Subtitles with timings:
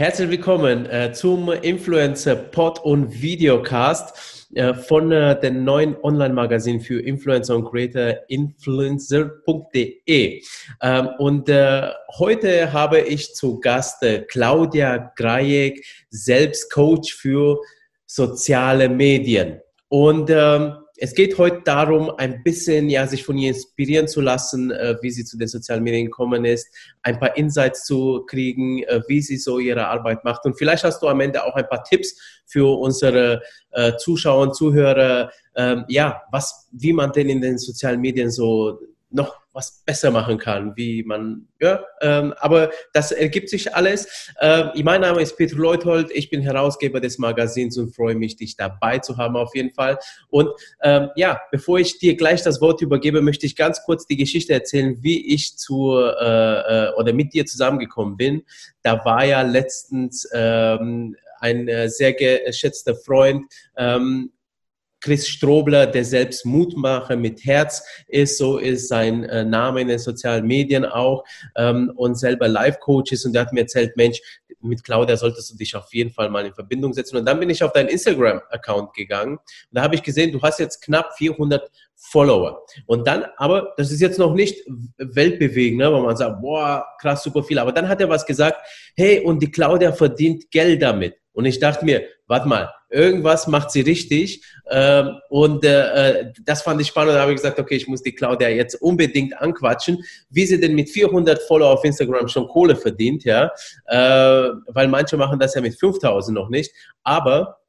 [0.00, 7.02] Herzlich willkommen äh, zum Influencer Pod und Videocast äh, von äh, dem neuen Online-Magazin für
[7.02, 10.42] Influencer und Creator influencer.de.
[10.80, 17.60] Ähm, und äh, heute habe ich zu Gast äh, Claudia Grajek, selbst Coach für
[18.06, 19.60] soziale Medien.
[19.88, 24.70] Und ähm, es geht heute darum, ein bisschen ja, sich von ihr inspirieren zu lassen,
[24.70, 26.68] äh, wie sie zu den sozialen Medien gekommen ist,
[27.02, 30.44] ein paar Insights zu kriegen, äh, wie sie so ihre Arbeit macht.
[30.44, 34.54] Und vielleicht hast du am Ende auch ein paar Tipps für unsere äh, Zuschauer und
[34.54, 40.10] Zuhörer, ähm, ja, was, wie man denn in den sozialen Medien so noch was besser
[40.10, 44.30] machen kann, wie man, ja, ähm, aber das ergibt sich alles.
[44.40, 48.56] Ähm, mein Name ist Peter Leuthold, ich bin Herausgeber des Magazins und freue mich, dich
[48.56, 49.98] dabei zu haben auf jeden Fall.
[50.28, 50.50] Und
[50.82, 54.52] ähm, ja, bevor ich dir gleich das Wort übergebe, möchte ich ganz kurz die Geschichte
[54.52, 58.44] erzählen, wie ich zu äh, äh, oder mit dir zusammengekommen bin.
[58.82, 63.46] Da war ja letztens ähm, ein äh, sehr geschätzter Freund,
[63.76, 64.30] ähm,
[65.00, 69.98] Chris Strobler, der selbst Mutmacher mit Herz ist, so ist sein äh, Name in den
[69.98, 71.24] sozialen Medien auch
[71.56, 74.20] ähm, und selber Life-Coach ist und der hat mir erzählt, Mensch,
[74.62, 77.16] mit Claudia solltest du dich auf jeden Fall mal in Verbindung setzen.
[77.16, 79.40] Und dann bin ich auf deinen Instagram-Account gegangen und
[79.70, 82.62] da habe ich gesehen, du hast jetzt knapp 400 Follower.
[82.86, 84.64] Und dann, aber das ist jetzt noch nicht
[84.98, 87.58] weltbewegend, ne, wo man sagt, boah, krass, super viel.
[87.58, 88.58] Aber dann hat er was gesagt,
[88.96, 91.16] hey, und die Claudia verdient Geld damit.
[91.40, 94.44] Und ich dachte mir, warte mal, irgendwas macht sie richtig.
[94.70, 97.14] Ähm, und äh, äh, das fand ich spannend.
[97.14, 100.74] Da habe ich gesagt, okay, ich muss die Claudia jetzt unbedingt anquatschen, wie sie denn
[100.74, 103.50] mit 400 Follower auf Instagram schon Kohle verdient, ja.
[103.86, 106.74] Äh, weil manche machen das ja mit 5000 noch nicht.
[107.04, 107.60] Aber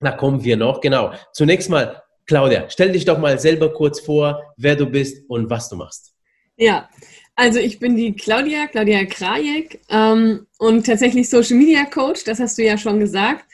[0.00, 1.12] da kommen wir noch, genau.
[1.32, 5.68] Zunächst mal, Claudia, stell dich doch mal selber kurz vor, wer du bist und was
[5.68, 6.12] du machst.
[6.56, 6.88] Ja,
[7.42, 12.56] also ich bin die Claudia, Claudia Krajek ähm, und tatsächlich Social Media Coach, das hast
[12.56, 13.44] du ja schon gesagt.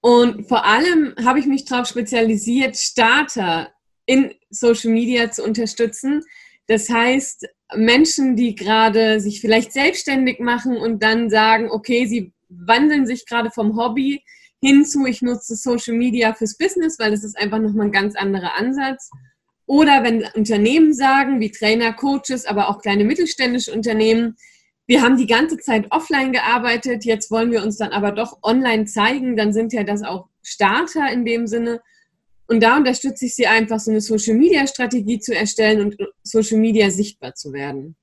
[0.00, 3.70] Und vor allem habe ich mich darauf spezialisiert, Starter
[4.06, 6.22] in Social Media zu unterstützen.
[6.68, 13.06] Das heißt, Menschen, die gerade sich vielleicht selbstständig machen und dann sagen, okay, sie wandeln
[13.06, 14.24] sich gerade vom Hobby
[14.62, 18.54] hinzu, ich nutze Social Media fürs Business, weil das ist einfach nochmal ein ganz anderer
[18.54, 19.10] Ansatz.
[19.66, 24.36] Oder wenn Unternehmen sagen, wie Trainer, Coaches, aber auch kleine mittelständische Unternehmen,
[24.86, 28.84] wir haben die ganze Zeit offline gearbeitet, jetzt wollen wir uns dann aber doch online
[28.86, 31.80] zeigen, dann sind ja das auch Starter in dem Sinne.
[32.48, 37.34] Und da unterstütze ich sie einfach, so eine Social-Media-Strategie zu erstellen und Social Media sichtbar
[37.34, 37.96] zu werden.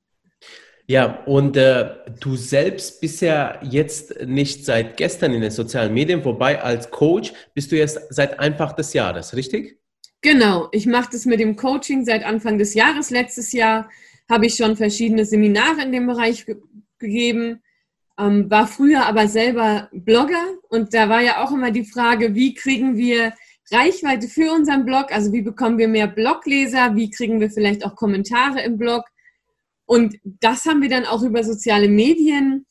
[0.87, 6.25] Ja, und äh, du selbst bist ja jetzt nicht seit gestern in den sozialen Medien,
[6.25, 9.78] wobei als Coach bist du jetzt seit einfach des Jahres, richtig?
[10.22, 13.09] Genau, ich mache das mit dem Coaching seit Anfang des Jahres.
[13.09, 13.90] Letztes Jahr
[14.30, 16.57] habe ich schon verschiedene Seminare in dem Bereich ge
[17.02, 17.62] gegeben,
[18.19, 22.53] ähm, war früher aber selber Blogger und da war ja auch immer die Frage, wie
[22.53, 23.31] kriegen wir
[23.72, 27.96] Reichweite für unseren Blog, also wie bekommen wir mehr Blogleser, wie kriegen wir vielleicht auch
[27.96, 29.06] Kommentare im Blog.
[29.86, 32.66] Und das haben wir dann auch über soziale Medien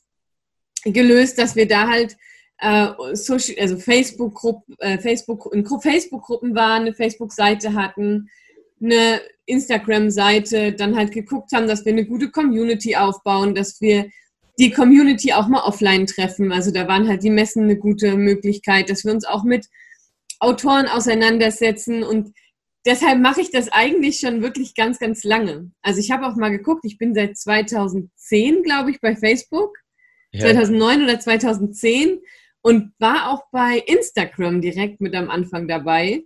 [0.85, 2.19] gelöst, dass wir da halt
[2.59, 8.29] äh, Social, also Facebook-Gruppen, äh, Facebook, in Facebook-Gruppen waren, eine Facebook-Seite hatten,
[8.81, 14.09] eine Instagram-Seite, dann halt geguckt haben, dass wir eine gute Community aufbauen, dass wir
[14.59, 16.53] die Community auch mal offline treffen.
[16.53, 19.67] Also da waren halt die Messen eine gute Möglichkeit, dass wir uns auch mit
[20.41, 22.33] Autoren auseinandersetzen und
[22.87, 25.71] deshalb mache ich das eigentlich schon wirklich ganz, ganz lange.
[25.83, 29.77] Also ich habe auch mal geguckt, ich bin seit 2010, glaube ich, bei Facebook.
[30.33, 30.41] Ja.
[30.41, 32.21] 2009 oder 2010
[32.69, 36.25] und war auch bei Instagram direkt mit am Anfang dabei.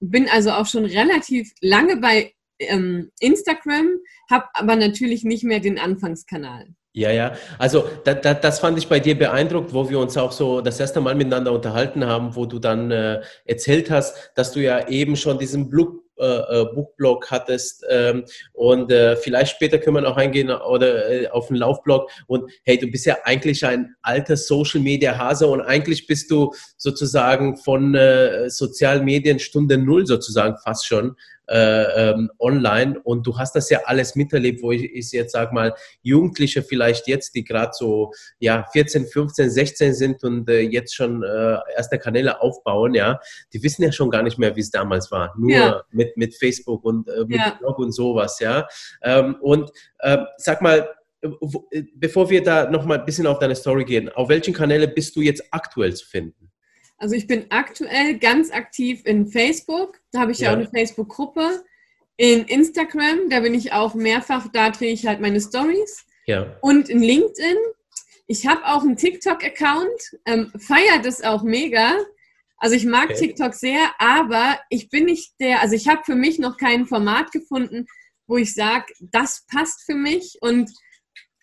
[0.00, 3.88] Bin also auch schon relativ lange bei ähm, Instagram,
[4.30, 6.66] habe aber natürlich nicht mehr den Anfangskanal.
[6.92, 7.32] Ja, ja.
[7.58, 10.78] Also da, da, das fand ich bei dir beeindruckt, wo wir uns auch so das
[10.78, 15.16] erste Mal miteinander unterhalten haben, wo du dann äh, erzählt hast, dass du ja eben
[15.16, 16.24] schon diesen Blog, äh,
[16.60, 21.48] äh, Buchblog hattest ähm, und äh, vielleicht später können wir noch eingehen oder äh, auf
[21.48, 22.10] den Laufblog.
[22.26, 26.52] Und hey, du bist ja eigentlich ein alter Social Media Hase und eigentlich bist du
[26.76, 31.16] sozusagen von äh, sozialen Medien Stunde Null sozusagen fast schon
[31.48, 32.98] äh, ähm, online.
[33.00, 37.06] Und du hast das ja alles miterlebt, wo ich, ich jetzt sag mal Jugendliche vielleicht
[37.06, 41.98] jetzt, die gerade so ja 14, 15, 16 sind und äh, jetzt schon äh, erste
[41.98, 43.20] Kanäle aufbauen, ja,
[43.52, 45.82] die wissen ja schon gar nicht mehr, wie es damals war, nur ja.
[45.90, 47.56] mit mit Facebook und äh, mit ja.
[47.58, 48.66] Blog und sowas, ja.
[49.02, 50.88] Ähm, und äh, sag mal,
[51.22, 54.88] äh, bevor wir da noch mal ein bisschen auf deine Story gehen, auf welchen Kanäle
[54.88, 56.50] bist du jetzt aktuell zu finden?
[56.98, 60.00] Also ich bin aktuell ganz aktiv in Facebook.
[60.12, 61.64] Da habe ich ja, ja auch eine Facebook-Gruppe.
[62.16, 66.06] In Instagram, da bin ich auch mehrfach, da drehe ich halt meine Stories.
[66.26, 66.56] Ja.
[66.62, 67.56] Und in LinkedIn,
[68.28, 71.96] Ich habe auch einen TikTok-Account, ähm, feiert es auch mega.
[72.58, 73.28] Also ich mag okay.
[73.28, 77.30] TikTok sehr, aber ich bin nicht der, also ich habe für mich noch kein Format
[77.32, 77.86] gefunden,
[78.26, 80.70] wo ich sage, das passt für mich und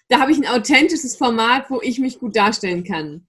[0.09, 3.27] da habe ich ein authentisches Format, wo ich mich gut darstellen kann.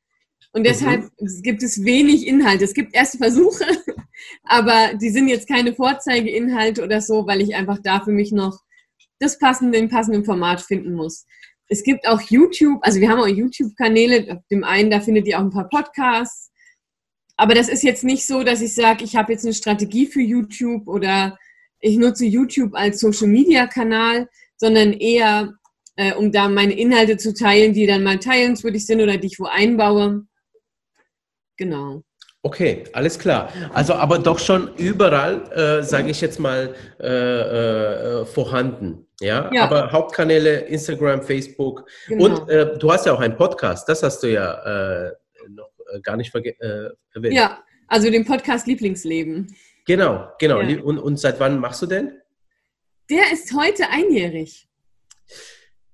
[0.53, 0.65] Und mhm.
[0.65, 1.43] deshalb mhm.
[1.43, 2.65] gibt es wenig Inhalte.
[2.65, 3.65] Es gibt erste Versuche,
[4.45, 8.61] aber die sind jetzt keine Vorzeigeinhalte oder so, weil ich einfach da für mich noch
[9.19, 11.27] das passende, den passenden Format finden muss.
[11.69, 14.33] Es gibt auch YouTube, also wir haben auch YouTube-Kanäle.
[14.33, 16.44] Auf dem einen, da findet ihr auch ein paar Podcasts.
[17.37, 20.21] Aber das ist jetzt nicht so, dass ich sage, ich habe jetzt eine Strategie für
[20.21, 21.37] YouTube oder
[21.81, 25.53] ich nutze YouTube als Social-Media-Kanal, sondern eher,
[25.97, 29.41] äh, um da meine Inhalte zu teilen, die dann mal teilenswürdig sind oder die ich
[29.41, 30.27] wo einbaue.
[31.57, 32.03] Genau.
[32.43, 33.51] Okay, alles klar.
[33.73, 39.07] Also aber doch schon überall, äh, sage ich jetzt mal, äh, äh, vorhanden.
[39.21, 39.51] Ja?
[39.53, 39.65] ja?
[39.65, 42.25] aber Hauptkanäle Instagram, Facebook genau.
[42.25, 43.89] und äh, du hast ja auch einen Podcast.
[43.89, 45.11] Das hast du ja
[45.95, 47.35] äh, äh, gar nicht erwähnt.
[47.35, 49.55] Ja, also den Podcast Lieblingsleben.
[49.87, 50.61] Genau, genau.
[50.61, 50.81] Ja.
[50.83, 52.13] Und, und seit wann machst du denn?
[53.11, 54.67] Der ist heute einjährig.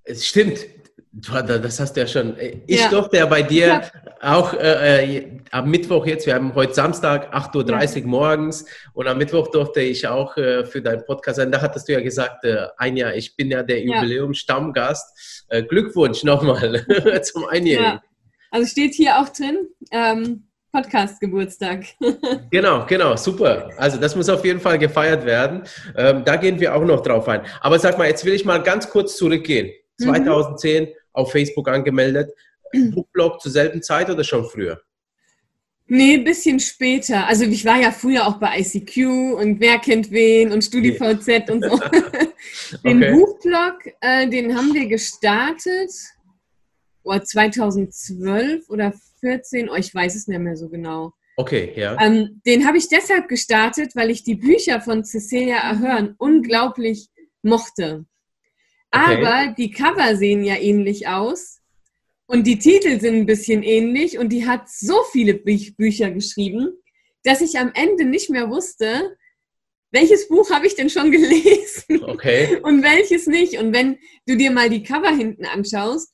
[0.05, 0.67] Es stimmt.
[1.12, 2.37] Das hast du ja schon.
[2.69, 2.88] Ich ja.
[2.88, 3.82] durfte ja bei dir
[4.20, 8.06] auch äh, äh, am Mittwoch jetzt, wir haben heute Samstag, 8.30 Uhr ja.
[8.06, 11.50] morgens und am Mittwoch durfte ich auch äh, für deinen Podcast sein.
[11.50, 15.47] Da hattest du ja gesagt, äh, ein Jahr, ich bin ja der Jubiläum-Stammgast.
[15.49, 16.87] Äh, Glückwunsch nochmal
[17.23, 18.00] zum Einjährigen.
[18.50, 21.85] Also steht hier auch drin, ähm, Podcast-Geburtstag.
[22.50, 23.70] genau, genau, super.
[23.76, 25.62] Also das muss auf jeden Fall gefeiert werden.
[25.97, 27.43] Ähm, da gehen wir auch noch drauf ein.
[27.61, 29.70] Aber sag mal, jetzt will ich mal ganz kurz zurückgehen.
[30.00, 32.32] 2010 mhm auf Facebook angemeldet.
[32.73, 34.81] Buchblog zur selben Zeit oder schon früher?
[35.87, 37.26] Nee, ein bisschen später.
[37.26, 41.50] Also ich war ja früher auch bei ICQ und Wer kennt wen und StudiVZ nee.
[41.50, 41.81] und so.
[42.85, 43.12] den okay.
[43.12, 45.91] Buchblog, äh, den haben wir gestartet
[47.02, 51.12] oh, 2012 oder 14, oh, ich weiß es nicht mehr so genau.
[51.37, 51.97] Okay, ja.
[52.00, 57.08] Ähm, den habe ich deshalb gestartet, weil ich die Bücher von Cecilia Ahern unglaublich
[57.43, 58.05] mochte.
[58.93, 59.25] Okay.
[59.25, 61.61] Aber die Cover sehen ja ähnlich aus
[62.26, 66.73] und die Titel sind ein bisschen ähnlich und die hat so viele Bü Bücher geschrieben,
[67.25, 69.17] dass ich am Ende nicht mehr wusste,
[69.93, 72.61] welches Buch habe ich denn schon gelesen okay.
[72.62, 73.58] und welches nicht.
[73.58, 76.12] Und wenn du dir mal die Cover hinten anschaust,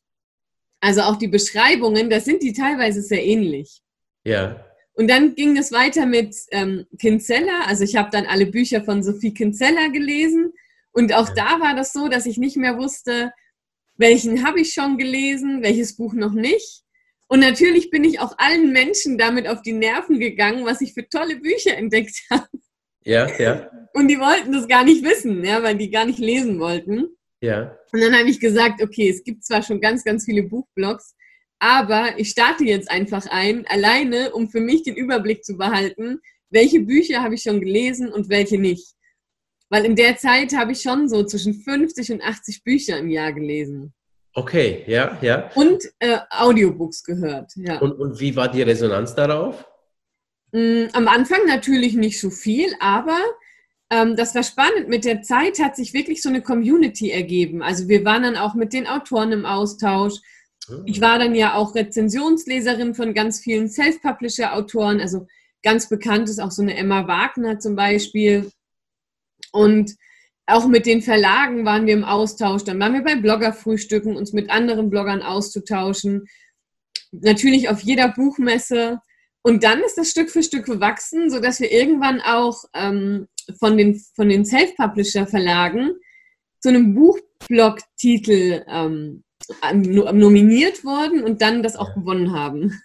[0.80, 3.82] also auch die Beschreibungen, da sind die teilweise sehr ähnlich.
[4.24, 4.64] Ja.
[4.94, 7.64] Und dann ging es weiter mit ähm, Kinsella.
[7.66, 10.52] Also ich habe dann alle Bücher von Sophie Kinsella gelesen
[10.96, 13.30] und auch da war das so, dass ich nicht mehr wusste,
[13.98, 16.84] welchen habe ich schon gelesen, welches Buch noch nicht.
[17.28, 21.06] Und natürlich bin ich auch allen Menschen damit auf die Nerven gegangen, was ich für
[21.06, 22.48] tolle Bücher entdeckt habe.
[23.04, 23.70] Ja, ja.
[23.92, 27.08] Und die wollten das gar nicht wissen, ja, weil die gar nicht lesen wollten.
[27.46, 27.78] Ja.
[27.92, 31.14] Und dann habe ich gesagt, okay, es gibt zwar schon ganz, ganz viele Buchblogs,
[31.58, 36.20] aber ich starte jetzt einfach ein, alleine, um für mich den Überblick zu behalten,
[36.50, 38.94] welche Bücher habe ich schon gelesen und welche nicht.
[39.68, 43.32] Weil in der Zeit habe ich schon so zwischen 50 und 80 Bücher im Jahr
[43.32, 43.94] gelesen.
[44.34, 45.50] Okay, ja, ja.
[45.54, 47.78] Und äh, Audiobooks gehört, ja.
[47.78, 49.66] Und, und wie war die Resonanz darauf?
[50.52, 53.18] Mm, am Anfang natürlich nicht so viel, aber
[53.90, 54.88] ähm, das war spannend.
[54.88, 57.62] Mit der Zeit hat sich wirklich so eine Community ergeben.
[57.62, 60.14] Also wir waren dann auch mit den Autoren im Austausch.
[60.66, 60.82] Hm.
[60.86, 65.00] Ich war dann ja auch Rezensionsleserin von ganz vielen Self-Publisher-Autoren.
[65.00, 65.26] Also
[65.62, 68.50] ganz bekannt ist auch so eine Emma Wagner zum Beispiel.
[69.52, 69.94] Und
[70.46, 72.64] auch mit den Verlagen waren wir im Austausch.
[72.64, 76.26] Dann waren wir bei Bloggerfrühstücken, uns mit anderen Bloggern auszutauschen.
[77.12, 79.00] Natürlich auf jeder Buchmesse.
[79.42, 83.28] Und dann ist das Stück für Stück gewachsen, sodass wir irgendwann auch ähm,
[83.58, 85.92] von den, von den Self-Publisher-Verlagen
[86.60, 89.22] zu einem Buchblog-Titel ähm,
[89.72, 92.80] nominiert wurden und dann das auch gewonnen haben.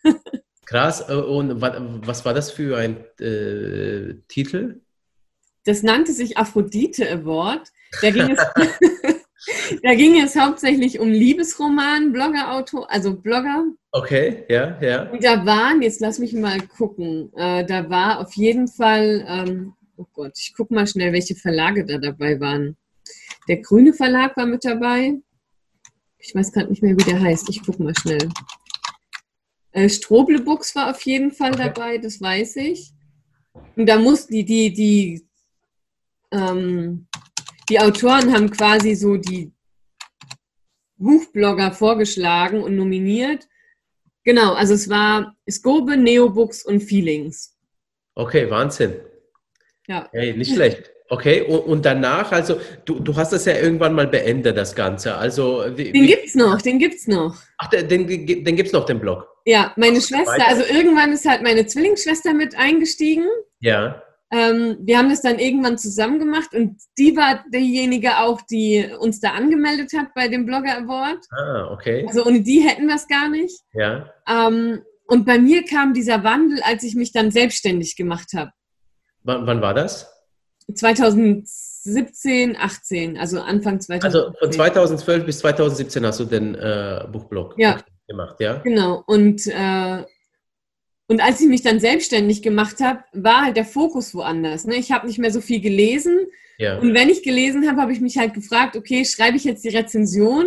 [0.66, 1.10] Krass.
[1.10, 4.82] Äh, und was war das für ein äh, Titel?
[5.66, 7.70] Das nannte sich Aphrodite Award.
[8.02, 8.40] Da ging es,
[9.84, 13.66] da ging es hauptsächlich um Liebesroman, Blogger-Autor, also Blogger.
[13.92, 15.10] Okay, ja, ja.
[15.12, 19.74] Und da waren, jetzt lass mich mal gucken, äh, da war auf jeden Fall, ähm,
[20.02, 22.76] oh Gott, ich gucke mal schnell, welche Verlage da dabei waren.
[23.48, 25.20] Der Grüne Verlag war mit dabei.
[26.18, 27.50] Ich weiß gerade nicht mehr, wie der heißt.
[27.50, 28.30] Ich gucke mal schnell.
[29.72, 31.64] Äh, Stroble Books war auf jeden Fall okay.
[31.66, 32.92] dabei, das weiß ich.
[33.76, 35.28] Und da mussten die, die, die
[36.32, 37.08] ähm,
[37.70, 39.54] die Autoren haben quasi so die
[40.98, 43.48] Buchblogger vorgeschlagen und nominiert.
[44.24, 47.58] Genau, also es war Skobe, Neobooks und Feelings.
[48.16, 48.94] Okay, Wahnsinn.
[49.92, 50.08] Ja.
[50.14, 50.90] Hey, nicht schlecht.
[51.10, 55.16] Okay, und, danach, also du, du hast das ja irgendwann mal beendet, das Ganze.
[55.16, 57.36] Also, wie, den gibt's noch, den gibt's noch.
[57.58, 59.28] Ach, den, den, den gibt's noch, den Blog.
[59.44, 60.48] Ja, meine Ach, Schwester, weiter?
[60.48, 63.26] also irgendwann ist halt meine Zwillingsschwester mit eingestiegen.
[63.60, 64.02] Ja.
[64.32, 69.20] Ähm, wir haben das dann irgendwann zusammen gemacht und die war diejenige auch, die uns
[69.20, 71.26] da angemeldet hat bei dem Blogger Award.
[71.32, 72.06] Ah, okay.
[72.08, 73.60] Also ohne die hätten wir es gar nicht.
[73.74, 74.10] Ja.
[74.30, 78.52] Ähm, und bei mir kam dieser Wandel, als ich mich dann selbstständig gemacht habe.
[79.24, 80.12] Wann, wann war das?
[80.74, 84.04] 2017, 18, also Anfang 2017.
[84.04, 87.80] Also von 2012 bis 2017 hast du den äh, Buchblog ja.
[88.08, 88.58] gemacht, ja?
[88.58, 89.04] Genau.
[89.06, 90.04] Und, äh,
[91.08, 94.66] und als ich mich dann selbstständig gemacht habe, war halt der Fokus woanders.
[94.66, 94.76] Ne?
[94.76, 96.28] Ich habe nicht mehr so viel gelesen.
[96.58, 96.78] Ja.
[96.80, 99.70] Und wenn ich gelesen habe, habe ich mich halt gefragt, okay, schreibe ich jetzt die
[99.76, 100.46] Rezension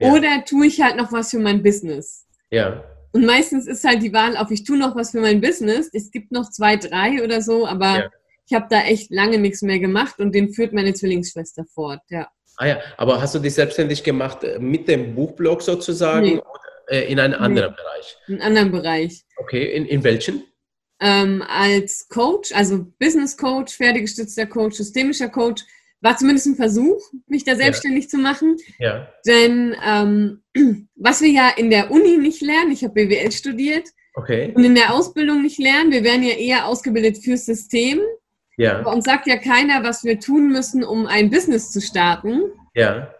[0.00, 0.12] ja.
[0.12, 2.26] oder tue ich halt noch was für mein Business?
[2.50, 2.84] Ja.
[3.16, 5.90] Und meistens ist halt die Wahl auf, ich tue noch was für mein Business.
[5.92, 8.10] Es gibt noch zwei, drei oder so, aber ja
[8.46, 12.28] ich habe da echt lange nichts mehr gemacht und den führt meine Zwillingsschwester fort, ja.
[12.58, 16.38] Ah ja, aber hast du dich selbstständig gemacht äh, mit dem Buchblog sozusagen nee.
[16.38, 17.76] oder äh, in einem anderen nee.
[17.76, 18.16] Bereich?
[18.28, 19.24] In einem anderen Bereich.
[19.36, 20.44] Okay, in, in welchen?
[21.00, 25.64] Ähm, als Coach, also Business Coach, fertiggestützter Coach, systemischer Coach,
[26.00, 28.08] war zumindest ein Versuch, mich da selbstständig ja.
[28.10, 28.56] zu machen.
[28.78, 29.08] Ja.
[29.26, 30.42] Denn ähm,
[30.94, 34.52] was wir ja in der Uni nicht lernen, ich habe BWL studiert okay.
[34.54, 38.00] und in der Ausbildung nicht lernen, wir werden ja eher ausgebildet fürs System
[38.56, 38.80] ja.
[38.82, 42.52] Bei uns sagt ja keiner, was wir tun müssen, um ein Business zu starten.
[42.74, 43.12] Ja.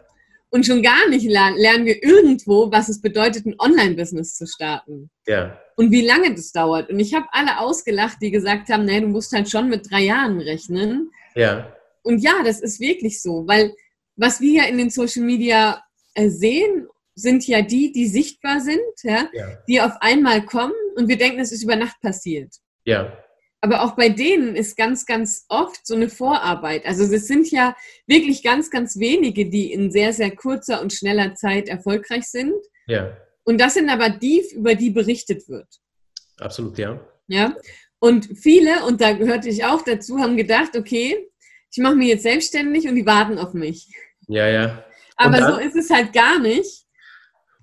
[0.50, 5.11] Und schon gar nicht lernen wir irgendwo, was es bedeutet, ein Online-Business zu starten.
[5.26, 5.59] Ja.
[5.76, 6.88] Und wie lange das dauert.
[6.88, 10.02] Und ich habe alle ausgelacht, die gesagt haben, nee, du musst halt schon mit drei
[10.02, 11.11] Jahren rechnen.
[11.35, 11.71] Ja.
[12.06, 13.75] Und ja, das ist wirklich so, weil
[14.14, 15.82] was wir ja in den Social Media
[16.14, 21.08] äh, sehen, sind ja die, die sichtbar sind, ja, ja, die auf einmal kommen und
[21.08, 22.54] wir denken, es ist über Nacht passiert.
[22.84, 23.16] Ja.
[23.62, 26.84] Aber auch bei denen ist ganz, ganz oft so eine Vorarbeit.
[26.86, 27.75] Also es sind ja
[28.06, 32.54] wirklich ganz, ganz wenige, die in sehr, sehr kurzer und schneller Zeit erfolgreich sind.
[32.86, 33.16] Ja.
[33.44, 35.66] Und das sind aber die, über die berichtet wird.
[36.38, 37.00] Absolut, ja.
[37.28, 37.56] Ja.
[37.98, 41.16] Und viele, und da gehörte ich auch dazu, haben gedacht, okay,
[41.70, 43.88] ich mache mich jetzt selbstständig und die warten auf mich.
[44.28, 44.85] Ja, ja.
[45.16, 46.85] Aber so ist es halt gar nicht.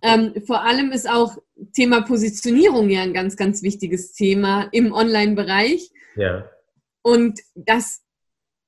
[0.02, 1.38] Ähm, vor allem ist auch
[1.74, 5.92] Thema Positionierung ja ein ganz, ganz wichtiges Thema im Online-Bereich.
[6.16, 6.50] Ja.
[7.04, 8.02] Und das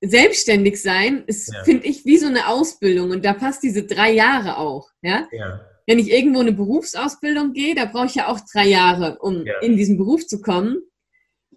[0.02, 1.64] Selbstständigsein ist, ja.
[1.64, 3.12] finde ich, wie so eine Ausbildung.
[3.12, 4.90] Und da passt diese drei Jahre auch.
[5.02, 5.28] Ja?
[5.32, 5.62] ja.
[5.88, 9.60] Wenn ich irgendwo eine Berufsausbildung gehe, da brauche ich ja auch drei Jahre, um ja.
[9.60, 10.78] in diesen Beruf zu kommen.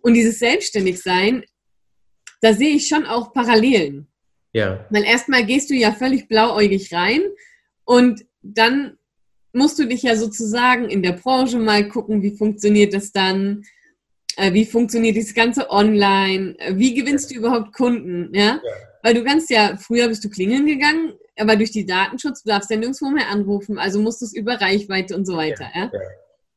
[0.00, 1.44] Und dieses Selbstständigsein,
[2.40, 4.06] da sehe ich schon auch Parallelen.
[4.52, 4.86] Ja.
[4.90, 7.22] Weil erstmal gehst du ja völlig blauäugig rein
[7.84, 8.98] und dann
[9.52, 13.62] musst du dich ja sozusagen in der Branche mal gucken, wie funktioniert das dann,
[14.36, 18.42] äh, wie funktioniert das Ganze online, äh, wie gewinnst du überhaupt Kunden, ja?
[18.42, 18.60] ja?
[19.02, 22.70] Weil du kannst ja, früher bist du klingeln gegangen, aber durch die Datenschutz, du darfst
[22.70, 25.90] ja nirgendwo mehr anrufen, also musst du es über Reichweite und so weiter, ja?
[25.92, 26.00] ja?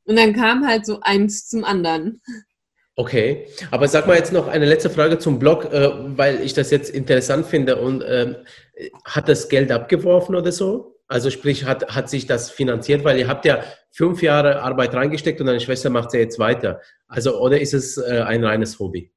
[0.05, 2.21] Und dann kam halt so eins zum anderen.
[3.01, 6.69] Okay, aber sag mal jetzt noch eine letzte Frage zum Blog, äh, weil ich das
[6.69, 7.77] jetzt interessant finde.
[7.77, 8.35] Und ähm,
[9.05, 10.99] hat das Geld abgeworfen oder so?
[11.07, 15.41] Also sprich, hat, hat sich das finanziert, weil ihr habt ja fünf Jahre Arbeit reingesteckt
[15.41, 16.79] und deine Schwester macht ja jetzt weiter.
[17.07, 19.11] Also oder ist es äh, ein reines Hobby?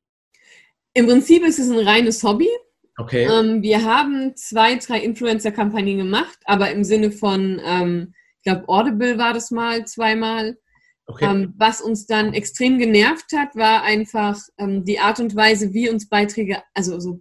[0.94, 2.48] Im Prinzip ist es ein reines Hobby.
[2.96, 3.28] Okay.
[3.30, 9.18] Ähm, wir haben zwei, drei Influencer-Kampagnen gemacht, aber im Sinne von, ähm, ich glaube, Audible
[9.18, 10.56] war das mal zweimal.
[11.06, 11.26] Okay.
[11.26, 15.90] Ähm, was uns dann extrem genervt hat, war einfach ähm, die Art und Weise, wie
[15.90, 17.20] uns Beiträge, also so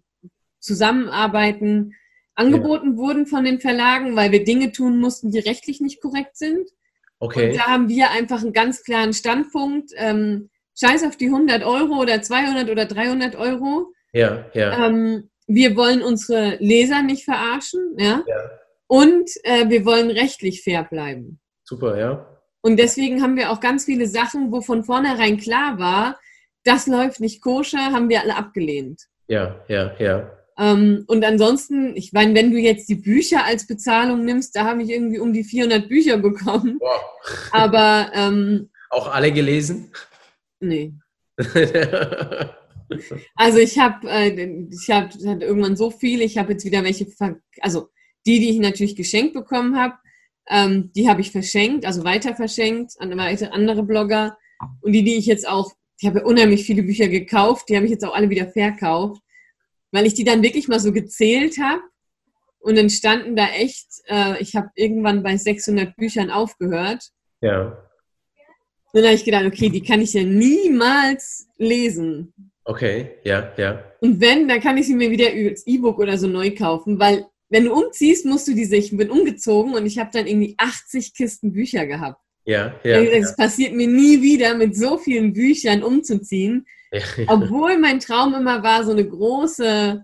[0.60, 1.94] zusammenarbeiten,
[2.36, 2.98] angeboten ja.
[2.98, 6.70] wurden von den Verlagen, weil wir Dinge tun mussten, die rechtlich nicht korrekt sind.
[7.20, 7.52] Okay.
[7.52, 9.92] Und da haben wir einfach einen ganz klaren Standpunkt.
[9.96, 10.50] Ähm,
[10.80, 13.94] scheiß auf die 100 Euro oder 200 oder 300 Euro.
[14.14, 14.88] Ja, ja.
[14.88, 18.24] Ähm, wir wollen unsere Leser nicht verarschen, ja.
[18.26, 18.50] ja.
[18.88, 21.40] Und äh, wir wollen rechtlich fair bleiben.
[21.64, 22.33] Super, ja.
[22.66, 26.18] Und deswegen haben wir auch ganz viele Sachen, wo von vornherein klar war,
[26.64, 29.02] das läuft nicht koscher, haben wir alle abgelehnt.
[29.28, 30.32] Ja, ja, ja.
[30.58, 34.82] Ähm, und ansonsten, ich meine, wenn du jetzt die Bücher als Bezahlung nimmst, da habe
[34.82, 36.78] ich irgendwie um die 400 Bücher bekommen.
[36.80, 37.02] Wow.
[37.52, 39.92] Aber ähm, auch alle gelesen?
[40.62, 40.94] Nee.
[43.36, 47.08] also ich habe äh, ich hab, irgendwann so viele, ich habe jetzt wieder welche,
[47.60, 47.90] also
[48.26, 49.96] die, die ich natürlich geschenkt bekommen habe,
[50.50, 54.38] ähm, die habe ich verschenkt, also weiter verschenkt an andere Blogger.
[54.82, 57.92] Und die, die ich jetzt auch, ich habe unheimlich viele Bücher gekauft, die habe ich
[57.92, 59.22] jetzt auch alle wieder verkauft
[59.94, 61.82] weil ich die dann wirklich mal so gezählt habe.
[62.60, 67.10] Und dann standen da echt, äh, ich habe irgendwann bei 600 Büchern aufgehört.
[67.42, 67.78] Ja.
[68.92, 72.34] Und dann habe ich gedacht, okay, die kann ich ja niemals lesen.
[72.64, 73.84] Okay, ja, ja.
[74.00, 77.26] Und wenn, dann kann ich sie mir wieder als E-Book oder so neu kaufen, weil
[77.54, 81.14] wenn du umziehst, musst du diese, ich bin umgezogen und ich habe dann irgendwie 80
[81.14, 82.20] Kisten Bücher gehabt.
[82.46, 83.00] Ja, ja.
[83.00, 83.36] Es ja.
[83.46, 86.66] passiert mir nie wieder, mit so vielen Büchern umzuziehen.
[86.92, 87.26] Ja, ja.
[87.28, 90.04] Obwohl mein Traum immer war, so eine große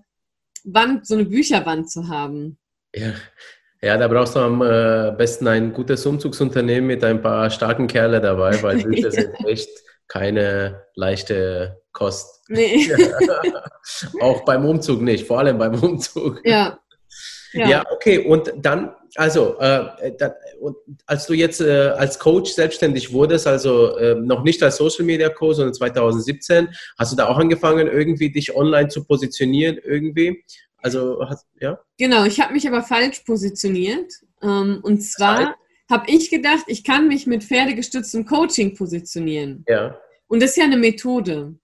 [0.63, 2.59] Wand, so eine Bücherwand zu haben.
[2.93, 3.15] Ja,
[3.81, 8.21] ja, da brauchst du am äh, besten ein gutes Umzugsunternehmen mit ein paar starken Kerle
[8.21, 9.71] dabei, weil Bücher sind echt
[10.07, 12.43] keine leichte Kost.
[12.47, 12.87] Nee.
[14.21, 16.41] Auch beim Umzug nicht, vor allem beim Umzug.
[16.43, 16.77] Ja.
[17.53, 18.19] Ja, ja okay.
[18.19, 20.75] Und dann, also, äh, da, und
[21.05, 25.29] als du jetzt äh, als Coach selbstständig wurdest, also äh, noch nicht als Social Media
[25.29, 30.43] Coach, sondern 2017, hast du da auch angefangen, irgendwie dich online zu positionieren, irgendwie?
[30.77, 31.79] Also, hast, ja?
[31.97, 34.13] Genau, ich habe mich aber falsch positioniert.
[34.41, 35.55] Ähm, und zwar
[35.89, 39.65] habe ich gedacht, ich kann mich mit pferdegestütztem Coaching positionieren.
[39.67, 39.99] Ja.
[40.27, 41.55] Und das ist ja eine Methode.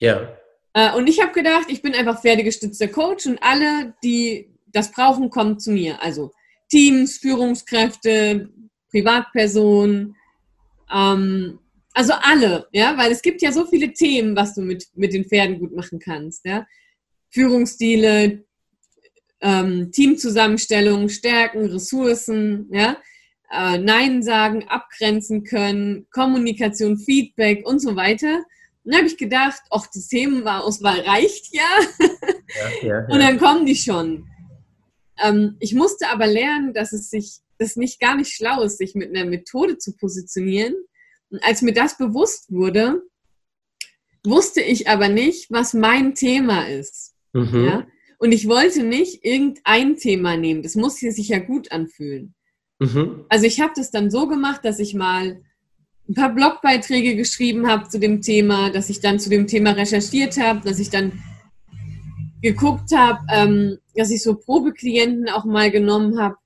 [0.00, 0.36] Ja.
[0.74, 5.30] Äh, und ich habe gedacht, ich bin einfach pferdegestützter Coach und alle, die das brauchen,
[5.30, 6.02] kommen zu mir.
[6.02, 6.32] Also
[6.68, 8.50] Teams, Führungskräfte,
[8.90, 10.16] Privatpersonen,
[10.92, 11.58] ähm,
[11.94, 15.24] also alle, ja, weil es gibt ja so viele Themen, was du mit, mit den
[15.24, 16.66] Pferden gut machen kannst, ja.
[17.30, 18.44] Führungsstile,
[19.40, 22.96] ähm, Teamzusammenstellung, Stärken, Ressourcen, ja,
[23.50, 28.36] äh, Nein sagen, abgrenzen können, Kommunikation, Feedback und so weiter.
[28.84, 31.62] Und dann habe ich gedacht, ach, die Themenauswahl reicht ja.
[31.98, 32.08] ja,
[32.82, 33.06] ja, ja.
[33.08, 34.26] Und dann kommen die schon.
[35.22, 38.94] Ähm, ich musste aber lernen, dass es sich, das nicht gar nicht schlau ist, sich
[38.94, 40.74] mit einer Methode zu positionieren.
[41.30, 43.02] Und als mir das bewusst wurde,
[44.24, 47.14] wusste ich aber nicht, was mein Thema ist.
[47.32, 47.64] Mhm.
[47.64, 47.86] Ja?
[48.18, 50.62] Und ich wollte nicht irgendein Thema nehmen.
[50.62, 52.34] Das muss sich ja gut anfühlen.
[52.80, 53.24] Mhm.
[53.28, 55.40] Also ich habe das dann so gemacht, dass ich mal
[56.08, 60.38] ein paar Blogbeiträge geschrieben habe zu dem Thema, dass ich dann zu dem Thema recherchiert
[60.38, 61.22] habe, dass ich dann
[62.42, 66.36] geguckt habe, ähm, dass ich so Probeklienten auch mal genommen habe.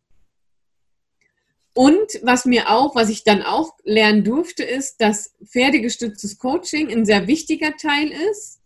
[1.75, 7.06] Und was mir auch, was ich dann auch lernen durfte, ist, dass pferdegestütztes Coaching ein
[7.06, 8.61] sehr wichtiger Teil ist,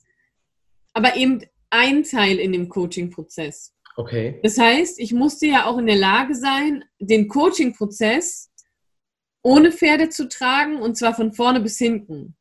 [0.93, 3.75] aber eben ein Teil in dem Coaching-Prozess.
[3.97, 4.41] Okay.
[4.43, 8.51] Das heißt, ich musste ja auch in der Lage sein, den Coaching-Prozess
[9.43, 12.36] ohne Pferde zu tragen und zwar von vorne bis hinten.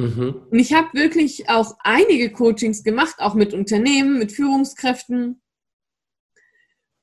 [0.00, 0.42] Mhm.
[0.50, 5.40] Und ich habe wirklich auch einige Coachings gemacht, auch mit Unternehmen, mit Führungskräften.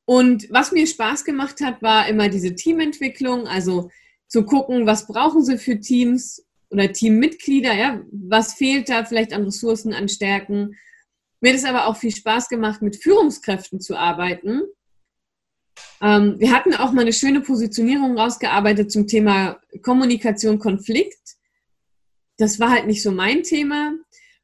[0.05, 3.89] Und was mir Spaß gemacht hat, war immer diese Teamentwicklung, also
[4.27, 9.43] zu gucken, was brauchen sie für Teams oder Teammitglieder, ja, was fehlt da vielleicht an
[9.43, 10.75] Ressourcen, an Stärken
[11.39, 14.63] mir hat es aber auch viel Spaß gemacht, mit Führungskräften zu arbeiten.
[16.01, 21.36] Ähm, wir hatten auch mal eine schöne Positionierung rausgearbeitet zum Thema Kommunikation, Konflikt.
[22.37, 23.93] Das war halt nicht so mein Thema.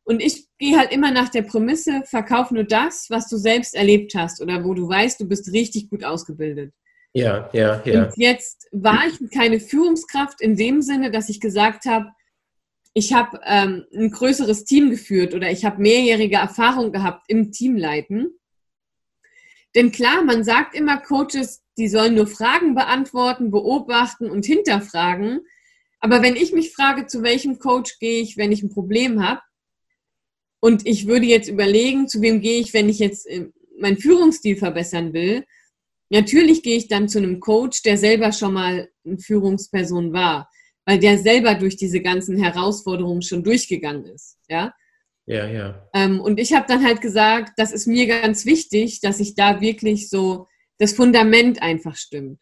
[0.04, 4.16] Und ich gehe halt immer nach der Prämisse, verkauf nur das, was du selbst erlebt
[4.16, 6.74] hast oder wo du weißt, du bist richtig gut ausgebildet.
[7.14, 8.06] Ja, ja, ja.
[8.06, 12.12] Und jetzt war ich keine Führungskraft in dem Sinne, dass ich gesagt habe,
[12.94, 18.40] ich habe ähm, ein größeres Team geführt oder ich habe mehrjährige Erfahrung gehabt im Teamleiten.
[19.76, 25.42] Denn klar, man sagt immer Coaches, die sollen nur Fragen beantworten, beobachten und hinterfragen.
[26.04, 29.42] Aber wenn ich mich frage, zu welchem Coach gehe ich, wenn ich ein Problem habe,
[30.60, 34.56] und ich würde jetzt überlegen, zu wem gehe ich, wenn ich jetzt äh, meinen Führungsstil
[34.56, 35.44] verbessern will,
[36.10, 40.50] natürlich gehe ich dann zu einem Coach, der selber schon mal eine Führungsperson war
[40.86, 44.38] weil der selber durch diese ganzen Herausforderungen schon durchgegangen ist.
[44.50, 44.74] Ja,
[45.26, 45.48] ja.
[45.48, 45.90] ja.
[45.94, 49.62] Ähm, und ich habe dann halt gesagt, das ist mir ganz wichtig, dass ich da
[49.62, 52.40] wirklich so das Fundament einfach stimmt.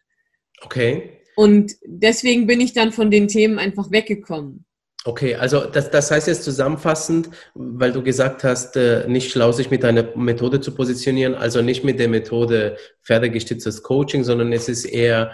[0.62, 1.21] Okay.
[1.36, 4.64] Und deswegen bin ich dann von den Themen einfach weggekommen.
[5.04, 9.68] Okay, also das, das heißt jetzt zusammenfassend, weil du gesagt hast, äh, nicht schlau sich
[9.68, 14.84] mit einer Methode zu positionieren, also nicht mit der Methode pferdegestütztes Coaching, sondern es ist
[14.84, 15.32] eher,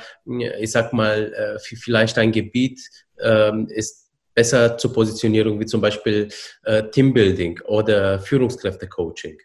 [0.58, 2.80] ich sag mal, äh, vielleicht ein Gebiet
[3.20, 6.28] ähm, ist besser zur Positionierung, wie zum Beispiel
[6.62, 9.36] äh, Teambuilding oder Führungskräftecoaching.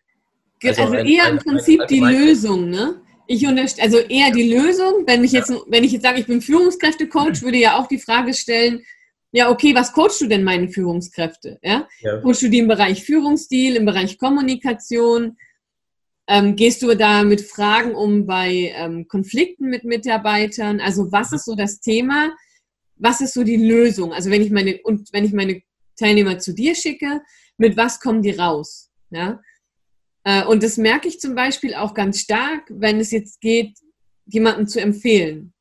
[0.63, 3.01] Also, also eher ein, im Prinzip ein, ein, die Lösung, ne?
[3.33, 7.41] Ich also eher die Lösung, wenn ich jetzt, wenn ich jetzt sage, ich bin Führungskräftecoach,
[7.41, 8.83] würde ja auch die Frage stellen,
[9.31, 11.57] ja, okay, was coachst du denn meine Führungskräfte?
[11.63, 11.87] Ja?
[12.01, 12.17] ja.
[12.21, 15.37] Coachst du die im Bereich Führungsstil, im Bereich Kommunikation?
[16.27, 20.79] Ähm, gehst du da mit Fragen um bei ähm, Konflikten mit Mitarbeitern?
[20.79, 22.35] Also was ist so das Thema?
[22.97, 24.13] Was ist so die Lösung?
[24.13, 25.63] Also wenn ich meine und wenn ich meine
[25.97, 27.21] Teilnehmer zu dir schicke,
[27.57, 28.91] mit was kommen die raus?
[29.09, 29.41] Ja?
[30.23, 33.77] Äh, und das merke ich zum Beispiel auch ganz stark, wenn es jetzt geht,
[34.25, 35.53] jemanden zu empfehlen.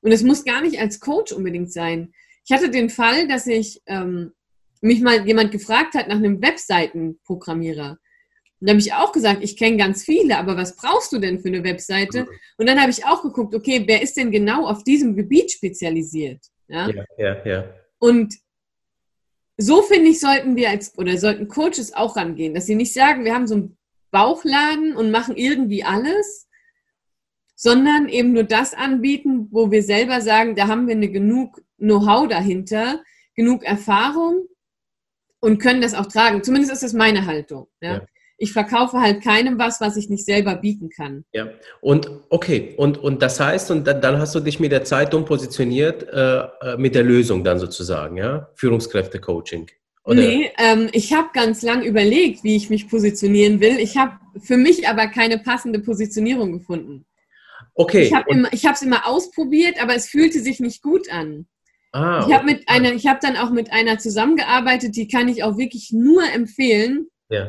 [0.00, 2.12] Und es muss gar nicht als Coach unbedingt sein.
[2.46, 4.32] Ich hatte den Fall, dass ich ähm,
[4.80, 7.98] mich mal jemand gefragt hat nach einem Webseitenprogrammierer,
[8.60, 11.40] und da habe ich auch gesagt, ich kenne ganz viele, aber was brauchst du denn
[11.40, 12.26] für eine Webseite?
[12.56, 16.40] Und dann habe ich auch geguckt, okay, wer ist denn genau auf diesem Gebiet spezialisiert?
[16.68, 17.46] Ja, ja, ja.
[17.46, 17.74] ja.
[17.98, 18.34] Und
[19.56, 23.24] so finde ich, sollten wir als oder sollten Coaches auch rangehen, dass sie nicht sagen,
[23.24, 23.78] wir haben so einen
[24.10, 26.48] Bauchladen und machen irgendwie alles,
[27.54, 32.28] sondern eben nur das anbieten, wo wir selber sagen, da haben wir eine genug Know-how
[32.28, 33.02] dahinter,
[33.34, 34.46] genug Erfahrung
[35.40, 36.42] und können das auch tragen.
[36.42, 37.68] Zumindest ist das meine Haltung.
[37.80, 37.94] Ja?
[37.94, 38.06] ja
[38.38, 41.24] ich verkaufe halt keinem was, was ich nicht selber bieten kann.
[41.32, 41.48] Ja,
[41.80, 45.24] und okay, und, und das heißt, und dann, dann hast du dich mit der Zeitung
[45.24, 48.50] positioniert, äh, äh mit der Lösung dann sozusagen, ja?
[48.56, 49.70] Führungskräfte-Coaching.
[50.04, 50.20] Oder?
[50.20, 53.78] Nee, ähm, ich habe ganz lang überlegt, wie ich mich positionieren will.
[53.80, 57.06] Ich habe für mich aber keine passende Positionierung gefunden.
[57.74, 58.02] Okay.
[58.52, 61.46] Ich habe es immer ausprobiert, aber es fühlte sich nicht gut an.
[61.92, 62.98] Ah, ich habe okay.
[63.08, 67.08] habe dann auch mit einer zusammengearbeitet, die kann ich auch wirklich nur empfehlen.
[67.28, 67.48] Ja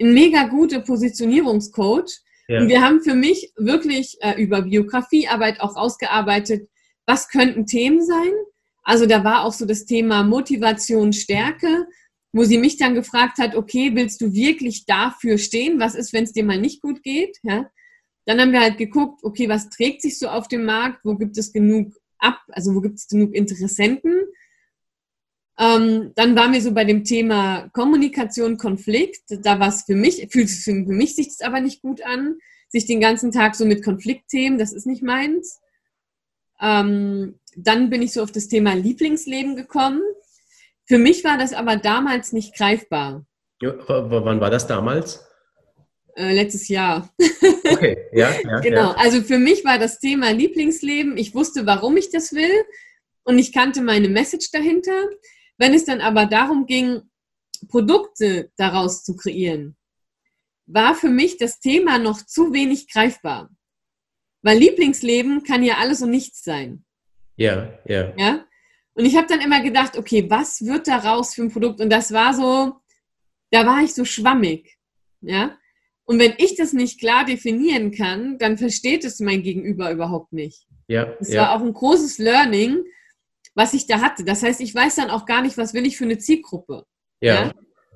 [0.00, 2.20] ein mega guter Positionierungscoach.
[2.48, 2.60] Ja.
[2.60, 6.68] Und wir haben für mich wirklich äh, über Biografiearbeit auch ausgearbeitet,
[7.06, 8.32] was könnten Themen sein.
[8.82, 11.86] Also da war auch so das Thema Motivation, Stärke,
[12.32, 15.80] wo sie mich dann gefragt hat, okay, willst du wirklich dafür stehen?
[15.80, 17.38] Was ist, wenn es dir mal nicht gut geht?
[17.42, 17.70] Ja?
[18.26, 21.00] Dann haben wir halt geguckt, okay, was trägt sich so auf dem Markt?
[21.04, 22.40] Wo gibt es genug ab?
[22.48, 24.12] Also wo gibt es genug Interessenten?
[25.58, 29.22] Ähm, dann waren wir so bei dem Thema Kommunikation, Konflikt.
[29.28, 32.38] Da war es für mich, fühlt es für mich sich das aber nicht gut an,
[32.68, 35.60] sich den ganzen Tag so mit Konfliktthemen, das ist nicht meins.
[36.60, 40.02] Ähm, dann bin ich so auf das Thema Lieblingsleben gekommen.
[40.86, 43.24] Für mich war das aber damals nicht greifbar.
[43.62, 45.24] Ja, wann war das damals?
[46.16, 47.10] Äh, letztes Jahr.
[47.66, 48.60] Okay, ja, ja.
[48.60, 48.90] genau.
[48.90, 48.96] Ja.
[48.98, 51.16] Also für mich war das Thema Lieblingsleben.
[51.16, 52.52] Ich wusste, warum ich das will
[53.24, 55.08] und ich kannte meine Message dahinter.
[55.58, 57.02] Wenn es dann aber darum ging,
[57.68, 59.76] Produkte daraus zu kreieren,
[60.66, 63.50] war für mich das Thema noch zu wenig greifbar.
[64.42, 66.84] Weil Lieblingsleben kann ja alles und nichts sein.
[67.36, 68.14] Ja, ja.
[68.16, 68.46] Ja.
[68.94, 71.80] Und ich habe dann immer gedacht, okay, was wird daraus für ein Produkt?
[71.80, 72.76] Und das war so,
[73.50, 74.76] da war ich so schwammig.
[75.20, 75.58] Ja.
[76.04, 80.66] Und wenn ich das nicht klar definieren kann, dann versteht es mein Gegenüber überhaupt nicht.
[80.86, 81.14] Ja.
[81.18, 81.42] Es ja.
[81.42, 82.84] war auch ein großes Learning,
[83.54, 84.24] was ich da hatte.
[84.24, 86.84] Das heißt, ich weiß dann auch gar nicht, was will ich für eine Zielgruppe.
[87.20, 87.46] Ja.
[87.46, 87.52] Ja.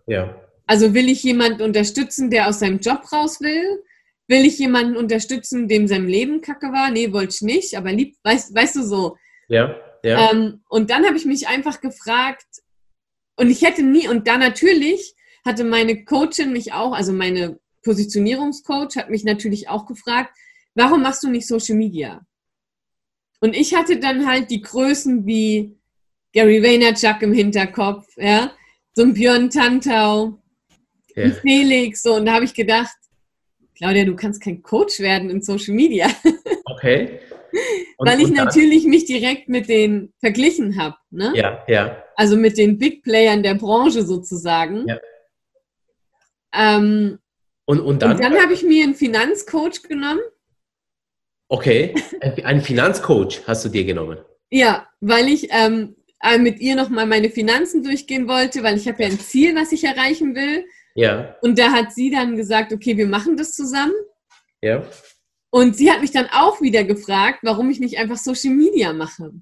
[0.06, 0.42] ja.
[0.66, 3.82] Also will ich jemanden unterstützen, der aus seinem Job raus will?
[4.28, 6.90] Will ich jemanden unterstützen, dem sein Leben kacke war?
[6.90, 9.16] Nee, wollte ich nicht, aber lieb, weißt, weißt du so.
[9.48, 10.30] Ja, ja.
[10.30, 12.46] Ähm, und dann habe ich mich einfach gefragt,
[13.36, 15.14] und ich hätte nie, und da natürlich
[15.46, 20.36] hatte meine Coachin mich auch, also meine Positionierungscoach hat mich natürlich auch gefragt,
[20.74, 22.26] warum machst du nicht Social Media?
[23.40, 25.77] Und ich hatte dann halt die Größen wie
[26.33, 28.53] Gary Vaynerchuk im Hinterkopf, ja,
[28.94, 30.38] so ein Björn Tantau,
[31.14, 31.24] ja.
[31.24, 32.16] ein Felix, so.
[32.16, 32.94] Und da habe ich gedacht,
[33.77, 36.09] Claudia, du kannst kein Coach werden in Social Media.
[36.70, 37.18] Okay.
[37.96, 40.96] Und, Weil ich natürlich mich direkt mit denen verglichen habe.
[41.11, 41.33] Ne?
[41.35, 42.05] Ja, ja.
[42.14, 44.87] Also mit den Big Playern der Branche sozusagen.
[44.87, 45.01] Ja.
[46.53, 47.18] Ähm,
[47.64, 50.20] und, und dann, und dann habe ich mir einen Finanzcoach genommen
[51.48, 51.94] Okay,
[52.44, 54.18] einen Finanzcoach hast du dir genommen.
[54.50, 59.02] Ja, weil ich ähm, äh, mit ihr nochmal meine Finanzen durchgehen wollte, weil ich habe
[59.02, 60.64] ja ein Ziel, was ich erreichen will.
[60.94, 61.37] Ja.
[61.42, 63.94] Und da hat sie dann gesagt, okay, wir machen das zusammen.
[64.61, 64.84] Ja.
[65.50, 69.32] Und sie hat mich dann auch wieder gefragt, warum ich nicht einfach Social Media mache.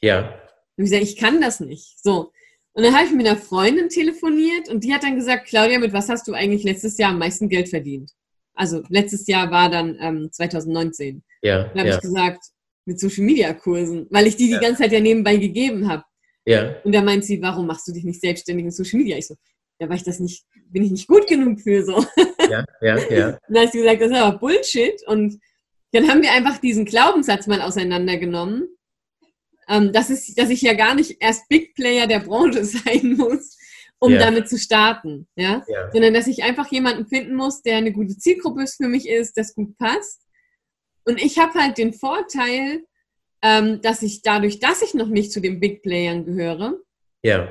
[0.00, 0.34] Ja.
[0.76, 2.02] Und ich gesagt, ich kann das nicht.
[2.02, 2.32] So.
[2.72, 5.92] Und dann habe ich mit einer Freundin telefoniert und die hat dann gesagt, Claudia, mit
[5.92, 8.12] was hast du eigentlich letztes Jahr am meisten Geld verdient?
[8.54, 11.22] Also letztes Jahr war dann ähm, 2019.
[11.42, 11.64] Ja.
[11.64, 11.94] Dann habe ja.
[11.96, 12.44] ich gesagt,
[12.84, 14.60] mit Social Media Kursen, weil ich die die ja.
[14.60, 16.04] ganze Zeit ja nebenbei gegeben habe.
[16.44, 16.74] Ja.
[16.82, 19.16] Und da meint sie, warum machst du dich nicht selbstständig in Social Media?
[19.16, 19.36] Ich so,
[19.78, 22.04] ja, weil ich das nicht, bin ich nicht gut genug für so.
[22.50, 23.28] Ja, ja, ja.
[23.28, 25.06] Und dann hat sie gesagt, das ist aber Bullshit.
[25.06, 25.38] Und
[25.92, 28.68] dann haben wir einfach diesen Glaubenssatz mal auseinandergenommen,
[29.68, 33.56] ähm, dass, es, dass ich ja gar nicht erst Big Player der Branche sein muss,
[34.00, 34.18] um ja.
[34.18, 35.28] damit zu starten.
[35.36, 35.64] Ja?
[35.68, 35.90] ja?
[35.92, 39.54] Sondern dass ich einfach jemanden finden muss, der eine gute Zielgruppe für mich ist, das
[39.54, 40.22] gut passt
[41.04, 42.84] und ich habe halt den Vorteil,
[43.42, 46.78] ähm, dass ich dadurch, dass ich noch nicht zu den Big Playern gehöre,
[47.22, 47.48] ja.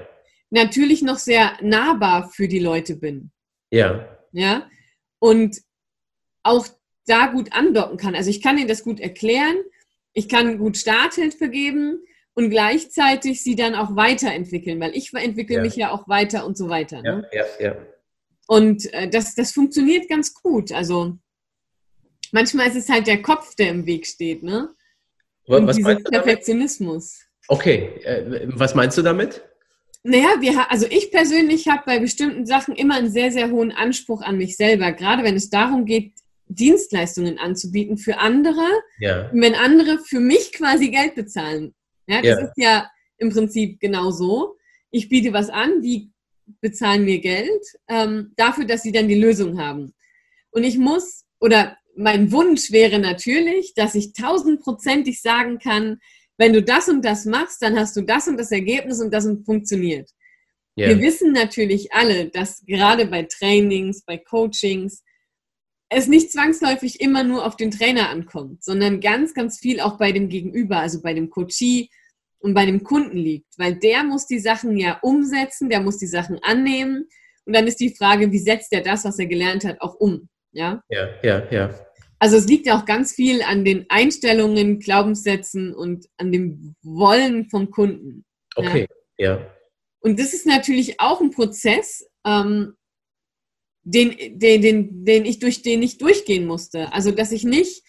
[0.49, 3.31] natürlich noch sehr nahbar für die Leute bin.
[3.71, 4.17] Ja.
[4.31, 4.69] Ja.
[5.19, 5.61] Und
[6.43, 6.67] auch
[7.05, 8.15] da gut andocken kann.
[8.15, 9.57] Also ich kann ihnen das gut erklären,
[10.13, 15.61] ich kann gut Starthilfe geben und gleichzeitig sie dann auch weiterentwickeln, weil ich entwickle ja.
[15.61, 17.01] mich ja auch weiter und so weiter.
[17.01, 17.27] Ne?
[17.31, 17.75] Ja, ja, ja.
[18.47, 20.71] Und äh, das, das funktioniert ganz gut.
[20.71, 21.17] Also
[22.31, 24.69] manchmal ist es halt der Kopf, der im Weg steht, ne?
[25.45, 27.19] Und was dieser Perfektionismus.
[27.47, 29.43] Okay, äh, was meinst du damit?
[30.03, 34.21] Naja, wir, also ich persönlich habe bei bestimmten Sachen immer einen sehr, sehr hohen Anspruch
[34.21, 36.13] an mich selber, gerade wenn es darum geht,
[36.47, 38.65] Dienstleistungen anzubieten für andere,
[38.99, 39.29] ja.
[39.33, 41.73] wenn andere für mich quasi Geld bezahlen.
[42.07, 42.39] Ja, das ja.
[42.39, 44.57] ist ja im Prinzip genau so.
[44.89, 46.11] Ich biete was an, die
[46.59, 49.93] bezahlen mir Geld ähm, dafür, dass sie dann die Lösung haben.
[50.49, 55.99] Und ich muss, oder mein Wunsch wäre natürlich, dass ich tausendprozentig sagen kann,
[56.37, 59.27] wenn du das und das machst, dann hast du das und das Ergebnis und das
[59.45, 60.09] funktioniert.
[60.77, 60.89] Yeah.
[60.89, 65.03] Wir wissen natürlich alle, dass gerade bei Trainings, bei Coachings,
[65.89, 70.13] es nicht zwangsläufig immer nur auf den Trainer ankommt, sondern ganz, ganz viel auch bei
[70.13, 71.89] dem Gegenüber, also bei dem Coachee
[72.39, 76.07] und bei dem Kunden liegt, weil der muss die Sachen ja umsetzen, der muss die
[76.07, 77.07] Sachen annehmen
[77.45, 80.29] und dann ist die Frage, wie setzt er das, was er gelernt hat, auch um?
[80.51, 81.51] Ja, ja, ja.
[81.51, 81.75] ja.
[82.19, 87.49] Also es liegt ja auch ganz viel an den Einstellungen, Glaubenssätzen und an dem Wollen
[87.49, 88.25] vom Kunden.
[88.55, 88.87] Okay,
[89.17, 89.37] ja.
[89.37, 89.47] ja.
[90.01, 92.75] Und das ist natürlich auch ein Prozess, ähm,
[93.83, 96.93] den, den, den, den ich durch den ich durchgehen musste.
[96.93, 97.83] Also dass ich nicht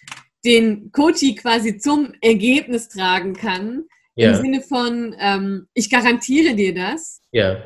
[0.45, 4.31] den Coachie quasi zum Ergebnis tragen kann, ja.
[4.31, 7.21] im Sinne von, ähm, ich garantiere dir das.
[7.33, 7.63] Ja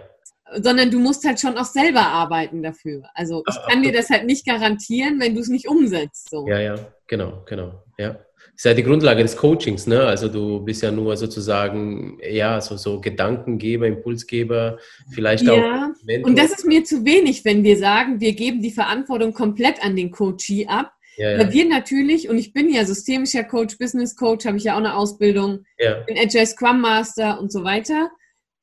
[0.55, 3.09] sondern du musst halt schon auch selber arbeiten dafür.
[3.15, 6.31] Also ich kann dir das halt nicht garantieren, wenn du es nicht umsetzt.
[6.31, 6.47] So.
[6.47, 6.75] Ja, ja,
[7.07, 8.11] genau, genau, ja.
[8.11, 10.01] Das ist ja die Grundlage des Coachings, ne?
[10.01, 14.79] Also du bist ja nur sozusagen, ja, so, so Gedankengeber, Impulsgeber,
[15.13, 15.95] vielleicht ja, auch.
[16.05, 16.31] Mentor.
[16.31, 19.95] Und das ist mir zu wenig, wenn wir sagen, wir geben die Verantwortung komplett an
[19.95, 20.93] den Coachee ab.
[21.19, 21.39] Ja, ja.
[21.39, 24.79] Weil wir natürlich, und ich bin ja systemischer Coach, Business Coach, habe ich ja auch
[24.79, 26.01] eine Ausbildung, ja.
[26.07, 28.11] bin Agile Scrum Master und so weiter.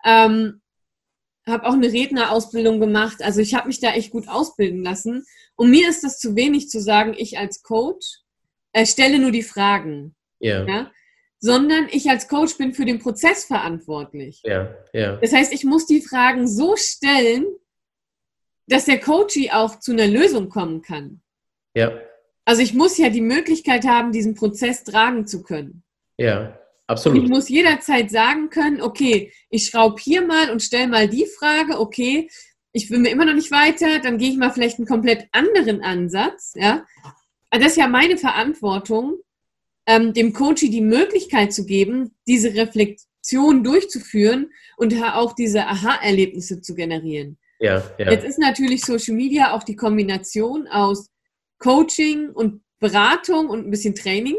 [0.06, 0.62] Ähm,
[1.48, 3.22] habe auch eine Rednerausbildung gemacht.
[3.22, 5.26] Also ich habe mich da echt gut ausbilden lassen.
[5.56, 8.22] Und mir ist das zu wenig zu sagen, ich als Coach
[8.72, 10.16] äh, stelle nur die Fragen.
[10.40, 10.66] Ja.
[10.66, 10.92] ja.
[11.40, 14.42] Sondern ich als Coach bin für den Prozess verantwortlich.
[14.44, 15.18] Ja, ja.
[15.18, 17.46] Das heißt, ich muss die Fragen so stellen,
[18.68, 21.22] dass der Coachie auch zu einer Lösung kommen kann.
[21.76, 22.00] Ja.
[22.46, 25.84] Also ich muss ja die Möglichkeit haben, diesen Prozess tragen zu können.
[26.18, 26.58] Ja.
[26.94, 27.24] Absolut.
[27.24, 31.80] Ich muss jederzeit sagen können, okay, ich schraube hier mal und stelle mal die Frage,
[31.80, 32.30] okay,
[32.72, 35.82] ich will mir immer noch nicht weiter, dann gehe ich mal vielleicht einen komplett anderen
[35.84, 36.86] Ansatz, ja.
[37.52, 39.18] Das ist ja meine Verantwortung,
[39.86, 46.74] ähm, dem Coach die Möglichkeit zu geben, diese Reflexion durchzuführen und auch diese Aha-Erlebnisse zu
[46.74, 47.38] generieren.
[47.60, 48.12] Ja, ja.
[48.12, 51.10] Jetzt ist natürlich Social Media auch die Kombination aus
[51.60, 54.36] Coaching und Beratung und ein bisschen Training.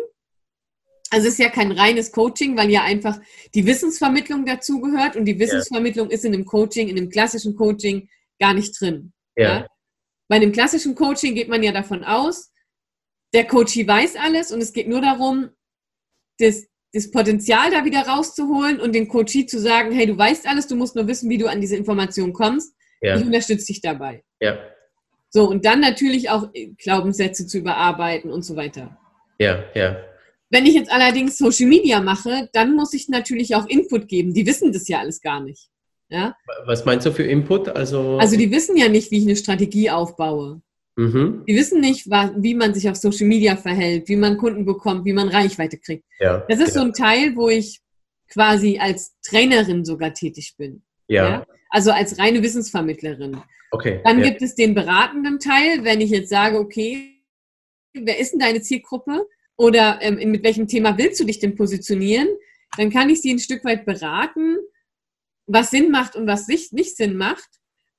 [1.15, 3.21] Also es ist ja kein reines Coaching, weil ja einfach
[3.55, 6.15] die Wissensvermittlung dazugehört und die Wissensvermittlung ja.
[6.15, 8.09] ist in dem Coaching, in dem klassischen Coaching
[8.41, 9.13] gar nicht drin.
[9.37, 9.45] Ja.
[9.45, 9.67] ja.
[10.27, 12.51] Bei einem klassischen Coaching geht man ja davon aus,
[13.33, 15.51] der Coachie weiß alles und es geht nur darum,
[16.41, 20.67] das, das Potenzial da wieder rauszuholen und den Coachie zu sagen, hey, du weißt alles,
[20.67, 22.75] du musst nur wissen, wie du an diese Information kommst.
[23.01, 23.17] Ja.
[23.17, 24.25] Ich unterstütze dich dabei.
[24.41, 24.59] Ja.
[25.31, 28.99] So, und dann natürlich auch Glaubenssätze zu überarbeiten und so weiter.
[29.39, 29.97] Ja, ja.
[30.55, 34.33] Wenn ich jetzt allerdings Social Media mache, dann muss ich natürlich auch Input geben.
[34.35, 35.69] Die wissen das ja alles gar nicht.
[36.09, 36.37] Ja?
[36.65, 37.69] Was meinst du für Input?
[37.71, 40.63] Also, also die wissen ja nicht, wie ich eine Strategie aufbaue.
[40.95, 41.43] Mhm.
[41.49, 45.13] Die wissen nicht, wie man sich auf Social Media verhält, wie man Kunden bekommt, wie
[45.13, 46.05] man Reichweite kriegt.
[46.21, 46.83] Ja, das ist ja.
[46.83, 47.81] so ein Teil, wo ich
[48.33, 50.85] quasi als Trainerin sogar tätig bin.
[51.09, 51.29] Ja.
[51.29, 51.47] ja?
[51.71, 53.39] Also als reine Wissensvermittlerin.
[53.73, 54.03] Okay.
[54.05, 57.21] Dann gibt es den beratenden Teil, wenn ich jetzt sage, okay,
[57.93, 59.27] wer ist denn deine Zielgruppe?
[59.57, 62.29] Oder ähm, mit welchem Thema willst du dich denn positionieren,
[62.77, 64.57] dann kann ich sie ein Stück weit beraten,
[65.47, 67.49] was Sinn macht und was nicht Sinn macht.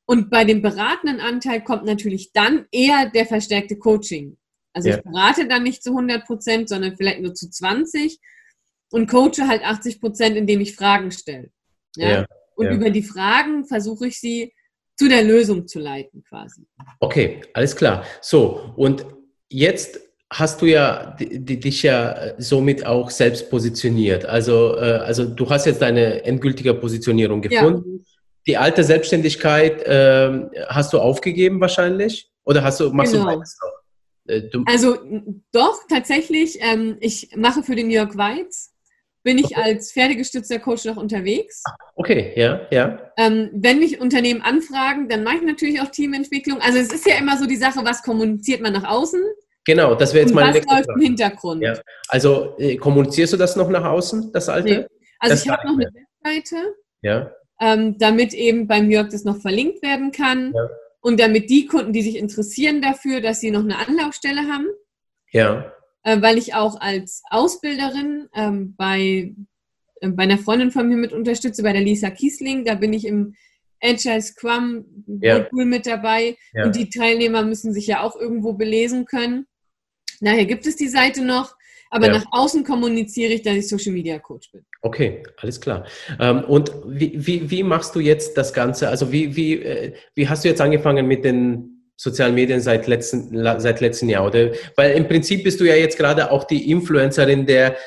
[0.05, 4.37] Und bei dem beratenden Anteil kommt natürlich dann eher der verstärkte Coaching.
[4.73, 4.97] Also ja.
[4.97, 8.19] ich berate dann nicht zu 100 Prozent, sondern vielleicht nur zu 20
[8.91, 11.49] und coache halt 80 Prozent, indem ich Fragen stelle.
[11.95, 12.09] Ja?
[12.09, 12.25] ja.
[12.55, 12.73] Und ja.
[12.73, 14.53] über die Fragen versuche ich sie
[14.97, 16.65] zu der Lösung zu leiten quasi.
[16.99, 18.05] Okay, alles klar.
[18.21, 19.05] So, und
[19.49, 19.99] jetzt
[20.37, 24.25] hast du ja dich ja äh, somit auch selbst positioniert.
[24.25, 28.03] Also, äh, also du hast jetzt deine endgültige Positionierung gefunden.
[28.05, 28.11] Ja.
[28.47, 32.29] Die alte Selbstständigkeit äh, hast du aufgegeben wahrscheinlich?
[32.43, 33.25] Oder hast du, machst genau.
[33.25, 34.33] du beides noch?
[34.35, 34.97] Äh, also
[35.53, 36.57] doch, tatsächlich.
[36.59, 38.73] Ähm, ich mache für den Jörg Weiz,
[39.23, 39.61] bin ich okay.
[39.61, 41.63] als pferdegestützter Coach noch unterwegs.
[41.95, 42.99] Okay, ja, ja.
[43.17, 46.59] Ähm, wenn mich Unternehmen anfragen, dann mache ich natürlich auch Teamentwicklung.
[46.59, 49.21] Also es ist ja immer so die Sache, was kommuniziert man nach außen?
[49.65, 51.61] Genau, das wäre jetzt meine nächste läuft im Hintergrund.
[51.63, 51.73] Ja.
[52.07, 54.69] Also äh, kommunizierst du das noch nach außen, das alte?
[54.69, 54.85] Nee.
[55.19, 55.89] Also das ich habe noch eine
[56.23, 56.55] Webseite,
[57.01, 57.31] ja.
[57.59, 60.69] ähm, damit eben beim Jörg das noch verlinkt werden kann ja.
[61.01, 64.67] und damit die Kunden, die sich interessieren dafür, dass sie noch eine Anlaufstelle haben.
[65.31, 65.71] Ja.
[66.03, 69.33] Äh, weil ich auch als Ausbilderin ähm, bei
[70.01, 72.65] äh, bei einer Freundin von mir mit unterstütze, bei der Lisa Kiesling.
[72.65, 73.35] Da bin ich im
[73.81, 74.85] Agile Scrum
[75.21, 75.47] ja.
[75.51, 76.37] mit dabei.
[76.53, 79.47] Und die Teilnehmer müssen sich ja auch irgendwo belesen können.
[80.21, 81.55] Daher gibt es die Seite noch.
[81.91, 82.13] Aber ja.
[82.13, 84.65] nach außen kommuniziere ich, dass ich Social Media Coach bin.
[84.81, 85.85] Okay, alles klar.
[86.19, 88.89] Ähm, und wie, wie, wie machst du jetzt das Ganze?
[88.89, 93.41] Also wie, wie, äh, wie hast du jetzt angefangen mit den sozialen Medien seit letzten,
[93.59, 94.25] seit letzten Jahr?
[94.25, 94.51] Oder?
[94.75, 97.77] Weil im Prinzip bist du ja jetzt gerade auch die Influencerin der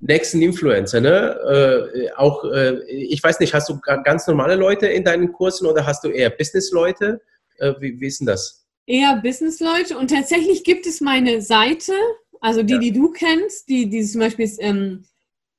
[0.00, 1.90] nächsten Influencer, ne?
[1.92, 5.84] Äh, auch, äh, ich weiß nicht, hast du ganz normale Leute in deinen Kursen oder
[5.84, 7.20] hast du eher Business-Leute?
[7.58, 8.67] Äh, wie, wie ist denn das?
[8.88, 11.92] Eher Business-Leute und tatsächlich gibt es meine Seite,
[12.40, 12.78] also die, ja.
[12.80, 15.04] die du kennst, die, die zum Beispiel ähm,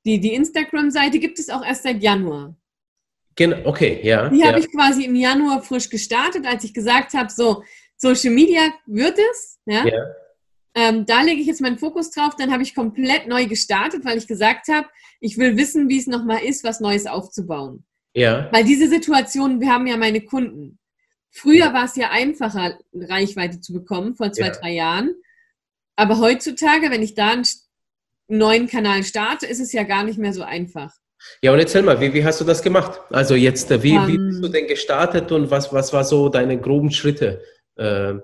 [0.05, 2.55] die, die Instagram-Seite gibt es auch erst seit Januar.
[3.35, 4.29] Genau, okay, ja.
[4.29, 4.47] Die ja.
[4.47, 7.63] habe ich quasi im Januar frisch gestartet, als ich gesagt habe, so,
[7.95, 9.85] Social Media wird es, ja.
[9.85, 10.05] ja.
[10.75, 12.35] Ähm, da lege ich jetzt meinen Fokus drauf.
[12.37, 14.87] Dann habe ich komplett neu gestartet, weil ich gesagt habe,
[15.19, 17.85] ich will wissen, wie es nochmal ist, was Neues aufzubauen.
[18.13, 18.49] Ja.
[18.51, 20.79] Weil diese Situation, wir haben ja meine Kunden.
[21.31, 24.51] Früher war es ja einfacher, Reichweite zu bekommen, vor zwei, ja.
[24.51, 25.13] drei Jahren.
[25.95, 27.45] Aber heutzutage, wenn ich da einen
[28.27, 30.93] neuen Kanal starte, ist es ja gar nicht mehr so einfach.
[31.41, 33.01] Ja, und erzähl mal, wie, wie hast du das gemacht?
[33.09, 34.27] Also jetzt, wie, um, wie ähm.
[34.29, 37.43] bist du denn gestartet und was, was war so deine groben Schritte?
[37.75, 38.15] Äh,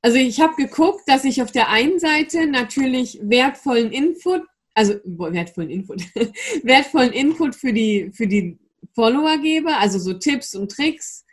[0.00, 4.42] also ich habe geguckt, dass ich auf der einen Seite natürlich wertvollen Input,
[4.74, 6.02] also wertvollen Input,
[6.62, 8.58] wertvollen Input für die, für die
[8.94, 11.24] Follower gebe, also so Tipps und Tricks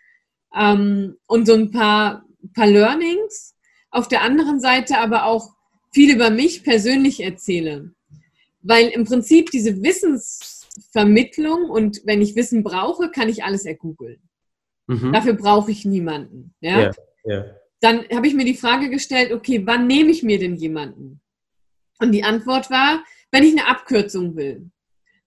[0.56, 3.56] ähm, und so ein paar, paar Learnings.
[3.92, 5.54] Auf der anderen Seite aber auch
[5.94, 7.92] viel über mich persönlich erzähle.
[8.62, 14.20] Weil im Prinzip diese Wissensvermittlung und wenn ich Wissen brauche, kann ich alles ergoogeln.
[14.88, 15.14] Mhm.
[15.14, 16.54] Dafür brauche ich niemanden.
[16.60, 16.82] Ja?
[16.82, 16.92] ja,
[17.26, 17.46] ja.
[17.80, 21.22] Dann habe ich mir die Frage gestellt, okay, wann nehme ich mir denn jemanden?
[22.00, 24.70] Und die Antwort war, wenn ich eine Abkürzung will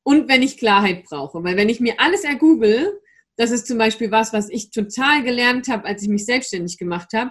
[0.02, 1.42] und wenn ich Klarheit brauche.
[1.44, 3.00] Weil wenn ich mir alles ergoogle,
[3.38, 7.12] das ist zum Beispiel was, was ich total gelernt habe, als ich mich selbstständig gemacht
[7.14, 7.30] habe,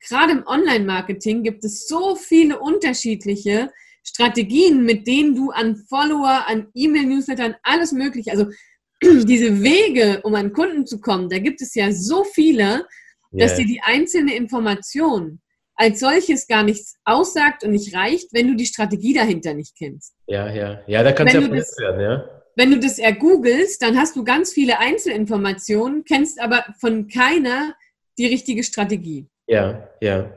[0.00, 3.70] gerade im Online-Marketing gibt es so viele unterschiedliche
[4.04, 8.46] Strategien, mit denen du an Follower, an E-Mail-Newsletter, an alles Mögliche, also
[9.02, 12.86] diese Wege, um an Kunden zu kommen, da gibt es ja so viele,
[13.32, 15.40] dass dir die einzelne Information
[15.74, 20.14] als solches gar nichts aussagt und nicht reicht, wenn du die Strategie dahinter nicht kennst.
[20.26, 22.41] Ja, ja, ja, da kann es ja das, werden, ja.
[22.54, 27.74] Wenn du das ergoogelst, dann hast du ganz viele Einzelinformationen, kennst aber von keiner
[28.18, 29.26] die richtige Strategie.
[29.46, 30.30] Ja, ja.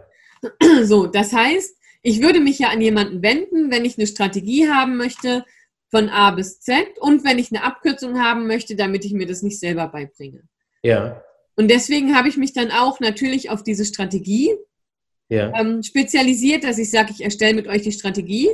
[0.84, 4.96] So, das heißt, ich würde mich ja an jemanden wenden, wenn ich eine Strategie haben
[4.96, 5.44] möchte
[5.90, 9.42] von A bis Z und wenn ich eine Abkürzung haben möchte, damit ich mir das
[9.42, 10.44] nicht selber beibringe.
[10.84, 11.24] Ja.
[11.56, 14.52] Und deswegen habe ich mich dann auch natürlich auf diese Strategie
[15.30, 15.52] ja.
[15.60, 18.50] ähm, spezialisiert, dass ich sage, ich erstelle mit euch die Strategie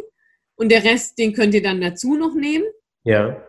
[0.55, 2.65] und der Rest, den könnt ihr dann dazu noch nehmen.
[3.03, 3.43] Ja.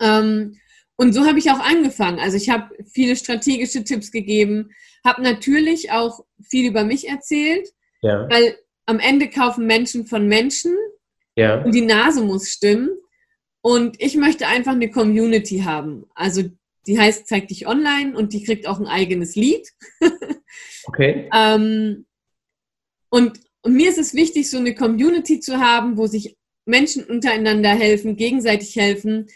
[0.00, 0.58] Ähm,
[0.96, 2.18] und so habe ich auch angefangen.
[2.18, 4.70] Also ich habe viele strategische Tipps gegeben,
[5.04, 7.68] habe natürlich auch viel über mich erzählt,
[8.02, 8.28] ja.
[8.30, 10.76] weil am Ende kaufen Menschen von Menschen
[11.36, 11.62] ja.
[11.62, 12.90] und die Nase muss stimmen.
[13.62, 16.04] Und ich möchte einfach eine Community haben.
[16.14, 16.42] Also
[16.86, 19.68] die heißt Zeig dich online und die kriegt auch ein eigenes Lied.
[20.84, 21.28] okay.
[21.32, 22.06] ähm,
[23.08, 27.70] und, und mir ist es wichtig, so eine Community zu haben, wo sich Menschen untereinander
[27.70, 29.26] helfen, gegenseitig helfen.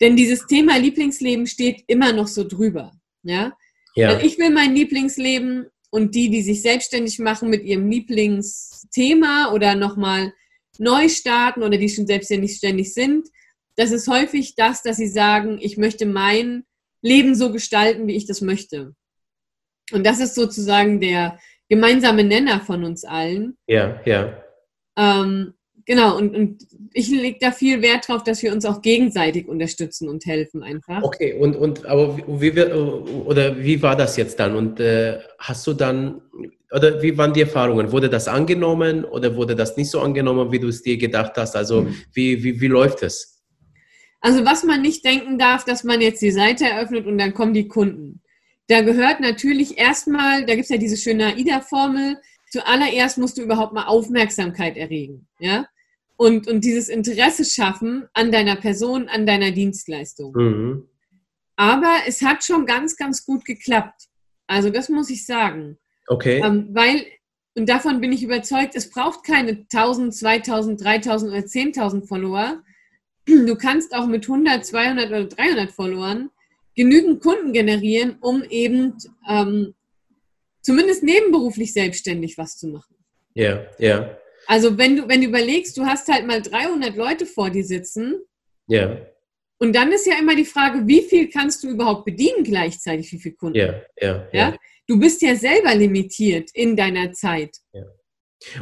[0.00, 2.92] Denn dieses Thema Lieblingsleben steht immer noch so drüber.
[3.22, 3.56] Ja?
[3.94, 4.20] Ja.
[4.20, 10.32] Ich will mein Lieblingsleben und die, die sich selbstständig machen mit ihrem Lieblingsthema oder nochmal
[10.78, 13.28] neu starten oder die schon selbstständig ständig sind,
[13.76, 16.64] das ist häufig das, dass sie sagen, ich möchte mein
[17.02, 18.94] Leben so gestalten, wie ich das möchte.
[19.92, 23.56] Und das ist sozusagen der gemeinsame Nenner von uns allen.
[23.66, 24.42] Ja, ja.
[24.96, 25.54] Ähm,
[25.86, 30.08] Genau, und, und ich lege da viel Wert drauf, dass wir uns auch gegenseitig unterstützen
[30.08, 31.02] und helfen einfach.
[31.02, 34.56] Okay, und, und aber wie, oder wie war das jetzt dann?
[34.56, 36.22] Und äh, hast du dann,
[36.72, 37.92] oder wie waren die Erfahrungen?
[37.92, 41.54] Wurde das angenommen oder wurde das nicht so angenommen, wie du es dir gedacht hast?
[41.54, 41.94] Also mhm.
[42.14, 43.42] wie, wie, wie läuft es?
[44.20, 47.52] Also was man nicht denken darf, dass man jetzt die Seite eröffnet und dann kommen
[47.52, 48.22] die Kunden.
[48.68, 52.16] Da gehört natürlich erstmal, da gibt es ja diese schöne AIDA-Formel,
[52.50, 55.26] zuallererst musst du überhaupt mal Aufmerksamkeit erregen.
[55.38, 55.66] Ja?
[56.16, 60.32] Und, und dieses Interesse schaffen an deiner Person, an deiner Dienstleistung.
[60.34, 60.88] Mhm.
[61.56, 64.08] Aber es hat schon ganz, ganz gut geklappt.
[64.46, 65.78] Also das muss ich sagen.
[66.06, 66.42] Okay.
[66.44, 67.06] Ähm, weil,
[67.56, 72.62] und davon bin ich überzeugt, es braucht keine 1000, 2000, 3000 oder 10.000 Follower.
[73.26, 76.30] Du kannst auch mit 100, 200 oder 300 Followern
[76.74, 78.98] genügend Kunden generieren, um eben
[79.28, 79.74] ähm,
[80.60, 82.96] zumindest nebenberuflich selbstständig was zu machen.
[83.34, 84.16] Ja, ja.
[84.46, 88.20] Also wenn du, wenn du überlegst, du hast halt mal 300 Leute vor dir sitzen.
[88.66, 88.98] Ja.
[89.58, 93.18] Und dann ist ja immer die Frage, wie viel kannst du überhaupt bedienen gleichzeitig, wie
[93.18, 93.58] viele Kunden?
[93.58, 94.56] Ja, ja, ja.
[94.86, 97.56] Du bist ja selber limitiert in deiner Zeit.
[97.72, 97.84] Ja.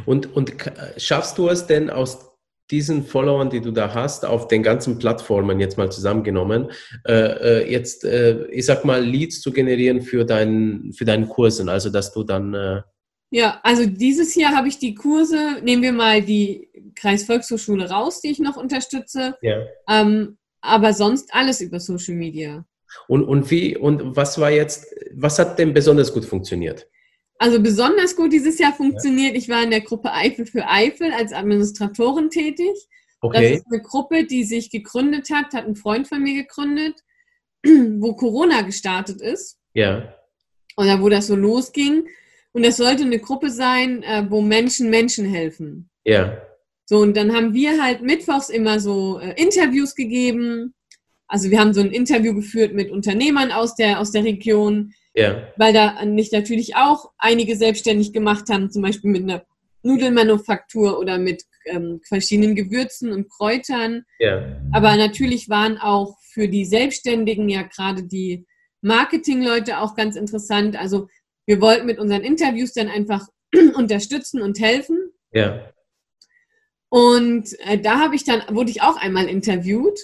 [0.05, 0.53] Und, und
[0.97, 2.29] schaffst du es denn aus
[2.71, 6.71] diesen Followern, die du da hast, auf den ganzen Plattformen jetzt mal zusammengenommen,
[7.05, 11.69] äh, äh, jetzt, äh, ich sag mal, Leads zu generieren für, dein, für deinen Kursen,
[11.69, 12.53] also dass du dann...
[12.53, 12.81] Äh
[13.33, 18.29] ja, also dieses Jahr habe ich die Kurse, nehmen wir mal die Kreisvolkshochschule raus, die
[18.29, 19.65] ich noch unterstütze, ja.
[19.89, 22.63] ähm, aber sonst alles über Social Media.
[23.07, 26.87] Und, und wie, und was war jetzt, was hat denn besonders gut funktioniert?
[27.39, 29.35] Also besonders gut dieses Jahr funktioniert.
[29.35, 32.87] Ich war in der Gruppe Eifel für Eifel als Administratorin tätig.
[33.19, 33.41] Okay.
[33.41, 36.99] Das ist eine Gruppe, die sich gegründet hat, hat ein Freund von mir gegründet,
[37.65, 39.57] wo Corona gestartet ist.
[39.73, 40.13] Ja.
[40.77, 42.07] Oder wo das so losging.
[42.53, 45.89] Und das sollte eine Gruppe sein, äh, wo Menschen Menschen helfen.
[46.05, 46.37] Ja.
[46.85, 50.73] So, und dann haben wir halt mittwochs immer so äh, Interviews gegeben.
[51.27, 55.47] Also wir haben so ein Interview geführt mit Unternehmern aus der, aus der Region ja.
[55.57, 59.43] Weil da nicht natürlich auch einige selbstständig gemacht haben, zum Beispiel mit einer
[59.83, 64.03] Nudelmanufaktur oder mit ähm, verschiedenen Gewürzen und Kräutern.
[64.19, 64.57] Ja.
[64.71, 68.45] Aber natürlich waren auch für die Selbstständigen ja gerade die
[68.81, 70.75] Marketingleute auch ganz interessant.
[70.77, 71.09] Also
[71.45, 73.27] wir wollten mit unseren Interviews dann einfach
[73.75, 75.11] unterstützen und helfen.
[75.31, 75.69] Ja.
[76.89, 79.99] Und äh, da habe ich dann, wurde ich auch einmal interviewt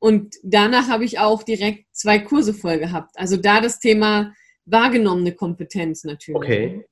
[0.00, 3.10] und danach habe ich auch direkt zwei Kurse voll gehabt.
[3.16, 4.32] Also da das Thema
[4.64, 6.36] wahrgenommene Kompetenz natürlich.
[6.36, 6.86] Okay.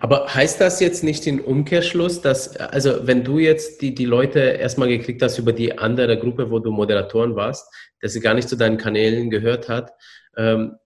[0.00, 4.40] Aber heißt das jetzt nicht den Umkehrschluss, dass, also wenn du jetzt die, die Leute
[4.40, 7.66] erstmal gekriegt hast über die andere Gruppe, wo du Moderatoren warst,
[8.00, 9.92] dass sie gar nicht zu deinen Kanälen gehört hat,
[10.36, 10.76] ähm,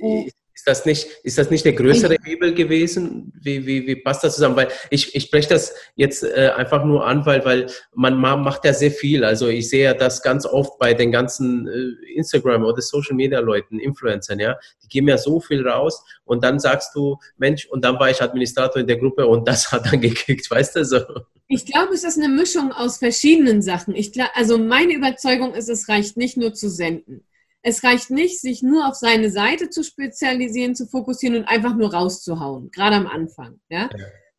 [0.00, 0.24] oh.
[0.26, 3.32] Ist das nicht, ist das nicht der größere Hebel gewesen?
[3.40, 4.56] Wie, wie, wie passt das zusammen?
[4.56, 8.72] Weil ich, ich spreche das jetzt äh, einfach nur an, weil, weil man macht ja
[8.72, 9.24] sehr viel.
[9.24, 13.40] Also ich sehe ja das ganz oft bei den ganzen äh, Instagram oder Social Media
[13.40, 14.56] Leuten, Influencern, ja.
[14.82, 18.22] Die geben ja so viel raus und dann sagst du, Mensch, und dann war ich
[18.22, 21.00] Administrator in der Gruppe und das hat dann gekickt, weißt du so?
[21.48, 23.96] Ich glaube, es ist eine Mischung aus verschiedenen Sachen.
[23.96, 27.24] Ich, also meine Überzeugung ist, es reicht nicht nur zu senden.
[27.62, 31.92] Es reicht nicht, sich nur auf seine Seite zu spezialisieren, zu fokussieren und einfach nur
[31.92, 33.60] rauszuhauen, gerade am Anfang.
[33.68, 33.90] Ja?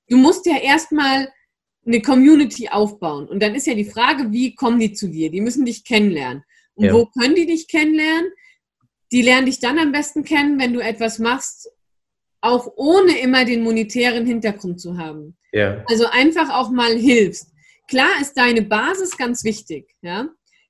[0.07, 1.29] Du musst ja erstmal
[1.85, 3.27] eine Community aufbauen.
[3.27, 5.31] Und dann ist ja die Frage, wie kommen die zu dir?
[5.31, 6.43] Die müssen dich kennenlernen.
[6.75, 6.93] Und ja.
[6.93, 8.31] wo können die dich kennenlernen?
[9.11, 11.69] Die lernen dich dann am besten kennen, wenn du etwas machst,
[12.39, 15.37] auch ohne immer den monetären Hintergrund zu haben.
[15.51, 15.83] Ja.
[15.87, 17.51] Also einfach auch mal hilfst.
[17.87, 20.29] Klar ist deine Basis ganz wichtig, ja.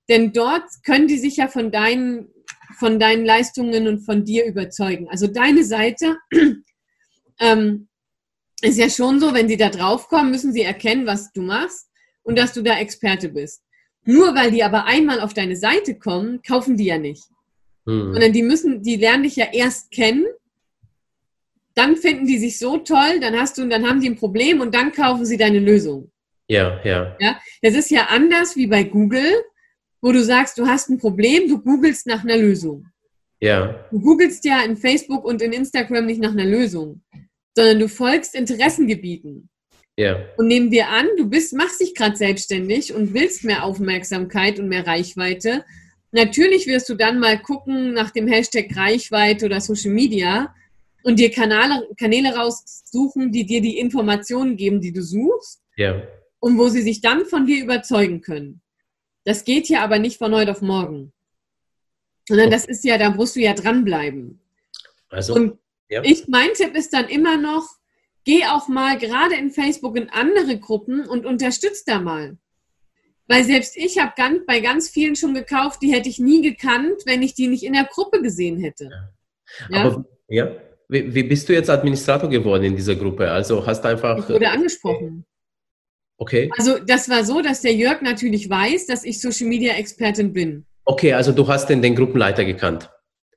[0.10, 2.30] Denn dort können die sich ja von deinen
[2.78, 5.08] von deinen Leistungen und von dir überzeugen.
[5.10, 6.18] Also deine Seite
[7.40, 7.88] ähm,
[8.62, 11.90] ist ja schon so, wenn sie da draufkommen, müssen sie erkennen, was du machst
[12.24, 13.64] und dass du da Experte bist.
[14.04, 17.24] Nur weil die aber einmal auf deine Seite kommen, kaufen die ja nicht.
[17.86, 18.14] Mhm.
[18.14, 20.26] Sondern die müssen, die lernen dich ja erst kennen,
[21.74, 24.76] dann finden die sich so toll, dann hast du, dann haben die ein Problem und
[24.76, 26.12] dann kaufen sie deine Lösung.
[26.48, 27.16] Ja, ja.
[27.20, 29.32] Ja, das ist ja anders wie bei Google
[30.02, 32.88] wo du sagst, du hast ein Problem, du googelst nach einer Lösung.
[33.40, 33.86] Ja.
[33.92, 37.02] Du googelst ja in Facebook und in Instagram nicht nach einer Lösung,
[37.56, 39.50] sondern du folgst Interessengebieten.
[39.98, 40.20] Ja.
[40.38, 44.70] Und nehmen wir an, du bist, machst dich gerade selbstständig und willst mehr Aufmerksamkeit und
[44.70, 45.66] mehr Reichweite.
[46.12, 50.54] Natürlich wirst du dann mal gucken nach dem Hashtag Reichweite oder Social Media
[51.04, 55.62] und dir Kanäle, Kanäle raussuchen, die dir die Informationen geben, die du suchst.
[55.78, 56.02] Ja.
[56.40, 58.61] Und wo sie sich dann von dir überzeugen können.
[59.24, 61.12] Das geht ja aber nicht von heute auf morgen.
[62.28, 64.40] Sondern das ist ja, da musst du ja dranbleiben.
[65.10, 65.60] Also, und
[65.90, 66.02] ja.
[66.04, 67.68] ich, mein Tipp ist dann immer noch,
[68.24, 72.38] geh auch mal gerade in Facebook in andere Gruppen und unterstütz da mal.
[73.28, 77.02] Weil selbst ich habe ganz, bei ganz vielen schon gekauft, die hätte ich nie gekannt,
[77.06, 78.90] wenn ich die nicht in der Gruppe gesehen hätte.
[79.70, 79.84] Ja.
[79.84, 80.52] Aber ja,
[80.90, 83.32] wie, wie, bist du jetzt Administrator geworden in dieser Gruppe?
[83.32, 84.18] Also hast du einfach.
[84.18, 85.26] Ich wurde angesprochen.
[86.22, 86.52] Okay.
[86.56, 90.68] Also das war so, dass der Jörg natürlich weiß, dass ich Social Media Expertin bin.
[90.86, 92.92] Okay, also du hast den, den Gruppenleiter gekannt.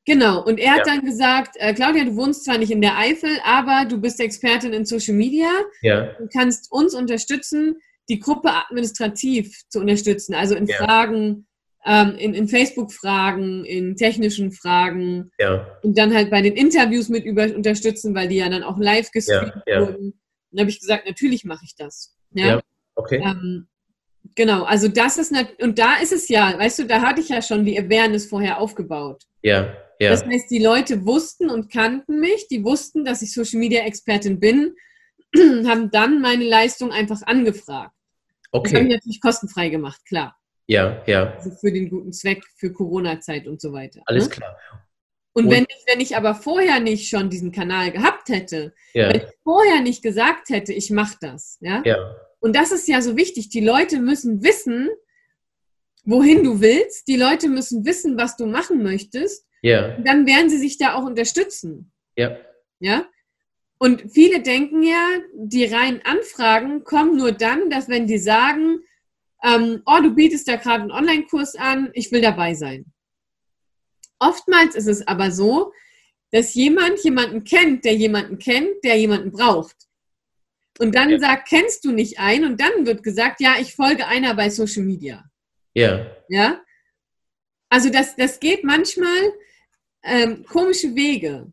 [0.04, 0.72] Genau, und er ja.
[0.72, 4.20] hat dann gesagt, äh, Claudia, du wohnst zwar nicht in der Eifel, aber du bist
[4.20, 5.48] Expertin in Social Media.
[5.80, 6.12] Ja.
[6.18, 7.76] Du kannst uns unterstützen,
[8.10, 10.76] die Gruppe administrativ zu unterstützen, also in ja.
[10.76, 11.46] Fragen,
[11.86, 15.30] ähm, in, in Facebook-Fragen, in technischen Fragen.
[15.38, 15.66] Ja.
[15.82, 19.10] Und dann halt bei den Interviews mit über unterstützen, weil die ja dann auch live
[19.10, 20.20] gestreamt ja, wurden.
[20.50, 22.14] Dann habe ich gesagt, natürlich mache ich das.
[22.34, 22.60] Ja.
[22.94, 23.22] Okay.
[23.24, 23.66] Ähm,
[24.34, 27.42] genau, also das ist, und da ist es ja, weißt du, da hatte ich ja
[27.42, 29.24] schon die Awareness vorher aufgebaut.
[29.42, 30.10] Ja, ja.
[30.10, 34.40] Das heißt, die Leute wussten und kannten mich, die wussten, dass ich Social Media Expertin
[34.40, 34.74] bin,
[35.66, 37.92] haben dann meine Leistung einfach angefragt.
[38.52, 38.70] Okay.
[38.70, 40.36] Das habe ich natürlich kostenfrei gemacht, klar.
[40.66, 41.34] Ja, ja.
[41.34, 44.00] Also für den guten Zweck, für Corona-Zeit und so weiter.
[44.06, 44.34] Alles ne?
[44.36, 44.56] klar.
[45.32, 49.08] Und, Und- wenn, ich, wenn ich aber vorher nicht schon diesen Kanal gehabt hätte, Ja,
[49.08, 51.82] wenn ich vorher nicht gesagt hätte, ich mache das, ja?
[51.84, 52.14] ja,
[52.44, 53.48] Und das ist ja so wichtig.
[53.48, 54.90] Die Leute müssen wissen,
[56.04, 57.08] wohin du willst.
[57.08, 59.46] Die Leute müssen wissen, was du machen möchtest.
[59.62, 61.90] ja, Und dann werden sie sich da auch unterstützen.
[62.18, 62.36] ja,
[62.80, 63.06] Ja?
[63.78, 68.80] Und viele denken ja, die reinen Anfragen kommen nur dann, dass wenn die sagen,
[69.42, 72.84] ähm, oh, du bietest da gerade einen Online-Kurs an, ich will dabei sein.
[74.18, 75.72] Oftmals ist es aber so,
[76.30, 79.76] dass jemand jemanden kennt, der jemanden kennt, der jemanden braucht.
[80.78, 81.18] Und dann Ja.
[81.18, 82.44] sagt, kennst du nicht einen?
[82.52, 85.24] Und dann wird gesagt, ja, ich folge einer bei Social Media.
[85.74, 86.60] ja, Ja?
[87.68, 89.32] Also das, das geht manchmal
[90.02, 91.52] ähm, komische Wege.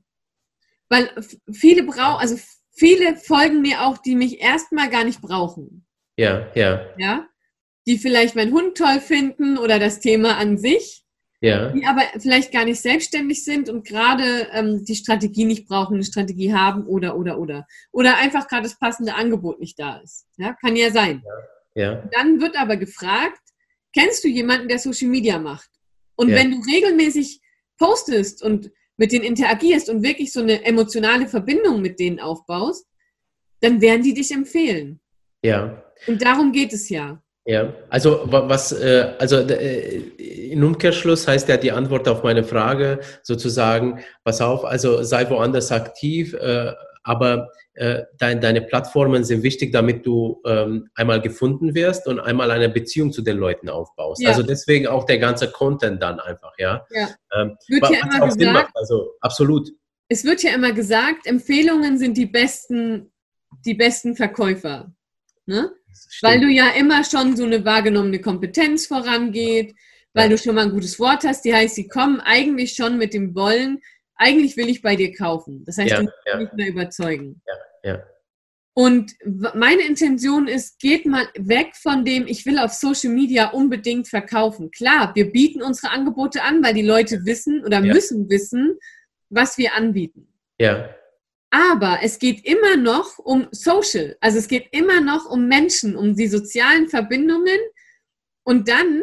[0.89, 1.09] Weil
[1.51, 2.38] viele brauchen, also
[2.72, 5.86] viele folgen mir auch, die mich erstmal gar nicht brauchen.
[6.17, 7.28] ja, ja, Ja?
[7.88, 11.03] Die vielleicht meinen Hund toll finden oder das Thema an sich,
[11.42, 15.96] ja, die aber vielleicht gar nicht selbstständig sind und gerade ähm, die Strategie nicht brauchen,
[15.96, 17.66] eine Strategie haben oder, oder, oder.
[17.92, 20.28] Oder einfach gerade das passende Angebot nicht da ist.
[20.38, 20.54] Ja?
[20.62, 21.24] Kann ja sein.
[21.76, 23.42] ja, Dann wird aber gefragt,
[23.94, 25.70] kennst du jemanden, der Social Media macht?
[26.16, 26.36] Und Ja.
[26.36, 27.42] wenn du regelmäßig
[27.78, 32.86] postest und mit denen interagierst und wirklich so eine emotionale Verbindung mit denen aufbaust,
[33.62, 35.00] dann werden die dich empfehlen.
[35.44, 35.84] ja.
[36.08, 37.22] Und darum geht es ja.
[37.46, 39.98] Ja, also wa- was, äh, also äh,
[40.52, 45.72] in Umkehrschluss heißt ja die Antwort auf meine Frage sozusagen, pass auf, also sei woanders
[45.72, 46.72] aktiv, äh,
[47.04, 52.52] aber äh, dein, deine Plattformen sind wichtig, damit du ähm, einmal gefunden wirst und einmal
[52.52, 54.22] eine Beziehung zu den Leuten aufbaust.
[54.22, 54.30] Ja.
[54.30, 56.86] Also deswegen auch der ganze Content dann einfach, ja.
[56.92, 57.10] Ja.
[57.34, 59.72] Ähm, Wird ja immer gesagt, macht, also absolut.
[60.10, 63.12] es wird ja immer gesagt, Empfehlungen sind die besten,
[63.66, 64.94] die besten Verkäufer.
[65.48, 65.72] Ne?
[66.22, 69.74] Weil du ja immer schon so eine wahrgenommene Kompetenz vorangeht,
[70.14, 70.36] weil Ja.
[70.36, 71.44] du schon mal ein gutes Wort hast.
[71.46, 73.82] Die heißt, sie kommen eigentlich schon mit dem Wollen,
[74.16, 75.64] eigentlich will ich bei dir kaufen.
[75.66, 76.38] Das heißt, Ja, du musst ja.
[76.39, 77.42] nicht mehr überzeugen.
[77.84, 78.04] ja.
[78.74, 83.50] Und w- meine Intention ist, geht mal weg von dem, ich will auf Social Media
[83.50, 84.72] unbedingt verkaufen.
[84.72, 87.94] Klar, wir bieten unsere Angebote an, weil die Leute wissen oder Ja.
[87.94, 88.78] müssen wissen,
[89.30, 90.28] was wir anbieten.
[90.58, 90.89] Ja,
[91.52, 94.16] Aber es geht immer noch um Social.
[94.22, 97.60] Also es geht immer noch um Menschen, um die sozialen Verbindungen.
[98.43, 99.02] Und dann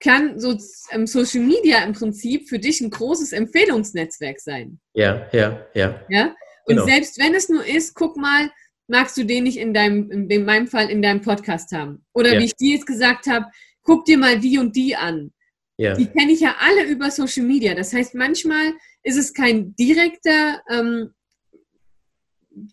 [0.00, 0.56] kann so
[0.90, 4.80] ähm, Social Media im Prinzip für dich ein großes Empfehlungsnetzwerk sein.
[4.94, 6.34] ja, ja, ja, Ja?
[6.66, 6.86] Und Genau.
[6.86, 8.50] selbst wenn es nur ist, guck mal,
[8.88, 12.04] magst du den nicht in deinem, in meinem Fall in deinem Podcast haben?
[12.14, 12.40] Oder Ja.
[12.40, 13.46] wie ich dir jetzt gesagt habe,
[13.82, 15.32] guck dir mal die und die an.
[15.76, 17.74] ja, Die kenne ich ja alle über Social Media.
[17.74, 18.72] Das heißt, manchmal
[19.02, 21.10] ist es kein direkter, ähm,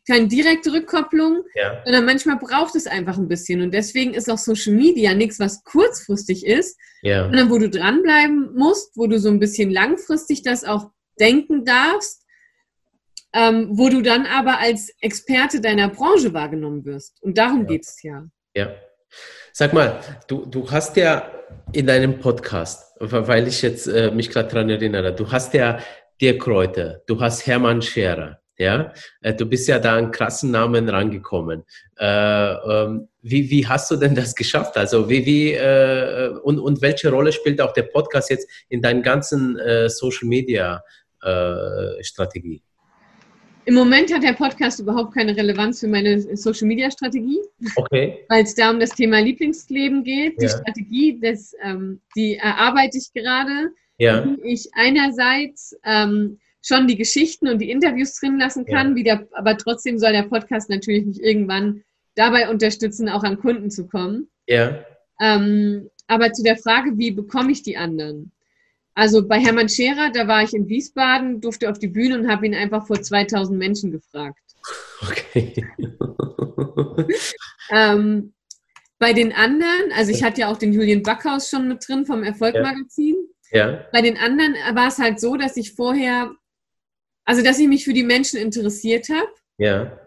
[0.08, 3.62] keine direkte Rückkopplung, ja, sondern manchmal braucht es einfach ein bisschen.
[3.62, 8.54] Und deswegen ist auch Social Media nichts, was kurzfristig ist, ja, sondern wo du dranbleiben
[8.56, 12.26] musst, wo du so ein bisschen langfristig das auch denken darfst,
[13.34, 17.22] ähm, wo du dann aber als Experte deiner Branche wahrgenommen wirst.
[17.22, 17.68] Und darum Ja.
[17.68, 18.26] geht es ja.
[18.56, 18.76] Ja.
[19.54, 21.32] Sag mal, du, du hast ja
[21.74, 25.80] in deinem Podcast, weil ich jetzt äh, mich gerade daran erinnere, du hast ja
[26.22, 30.88] Dirk Kräuter, du hast Hermann Scherer, ja, äh, du bist ja da an krassen Namen
[30.90, 31.64] rangekommen.
[32.00, 34.78] Äh, ähm, wie, wie hast du denn das geschafft?
[34.78, 39.04] Also wie, wie äh, und, und welche Rolle spielt auch der Podcast jetzt in deinen
[39.04, 40.82] ganzen äh, Social Media
[41.22, 42.62] äh, Strategie?
[43.66, 47.40] Im Moment hat der Podcast überhaupt keine Relevanz für meine Social-Media-Strategie,
[47.76, 50.42] Okay, weil es da um das Thema Lieblingsleben geht.
[50.42, 50.50] Die Ja.
[50.50, 53.70] Strategie, das, ähm, die erarbeite ich gerade.
[54.00, 58.96] ja, ich einerseits ähm, schon die Geschichten und die Interviews drin lassen kann, Ja.
[58.96, 61.84] wieder, aber trotzdem soll der Podcast natürlich nicht irgendwann
[62.16, 64.30] dabei unterstützen, auch an Kunden zu kommen.
[64.48, 64.84] ja,
[65.20, 68.32] Ähm, aber zu der Frage, wie bekomme ich die anderen?
[68.96, 72.46] Also bei Hermann Scherer, da war ich in Wiesbaden, durfte auf die Bühne und habe
[72.46, 74.40] ihn einfach vor 2000 Menschen gefragt.
[75.02, 75.54] okay.
[77.72, 78.34] Ähm,
[79.00, 82.22] bei den anderen, also ich hatte ja auch den Julian Backhaus schon mit drin vom
[82.24, 83.16] Erfolgmagazin.
[83.52, 86.32] ja, Bei den anderen war es halt so, dass ich vorher,
[87.32, 89.98] also dass ich mich für die Menschen interessiert habe, ja,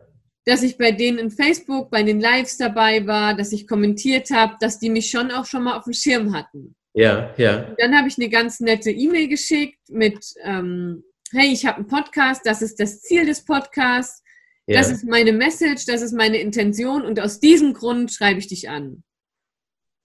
[0.45, 4.57] dass ich bei denen in Facebook, bei den Lives dabei war, dass ich kommentiert habe,
[4.61, 6.77] dass die mich schon auch schon mal auf dem Schirm hatten.
[6.93, 11.03] ja, ja, Und dann habe ich eine ganz nette E-Mail geschickt mit, ähm,
[11.33, 14.23] hey, ich habe einen Podcast, das ist das Ziel des Podcasts,
[14.67, 14.79] ja.
[14.79, 18.69] das ist meine Message, das ist meine Intention und aus diesem Grund schreibe ich dich
[18.69, 19.03] an.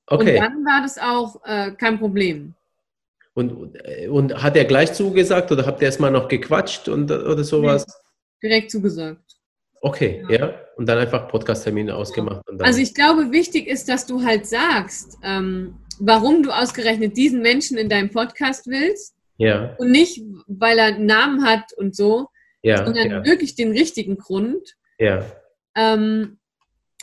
[0.10, 0.40] Und Okay.
[0.40, 2.56] dann war das auch äh, kein Problem.
[3.40, 3.78] Und,
[4.10, 7.86] und hat er gleich zugesagt oder habt ihr erstmal noch gequatscht und, oder sowas?
[8.44, 9.24] Direkt zugesagt.
[9.80, 10.54] Okay, ja.
[10.76, 12.42] Und dann einfach Podcast-Termine ausgemacht.
[12.60, 17.78] Also ich glaube, wichtig ist, dass du halt sagst, ähm, warum du ausgerechnet diesen Menschen
[17.78, 19.16] in deinem Podcast willst.
[19.38, 19.74] Ja.
[19.78, 22.28] Und nicht, weil er einen Namen hat und so,
[22.62, 22.84] Ja.
[22.86, 23.26] sondern Ja.
[23.26, 24.76] wirklich den richtigen Grund.
[25.00, 25.24] Ja.
[25.78, 26.40] Ähm,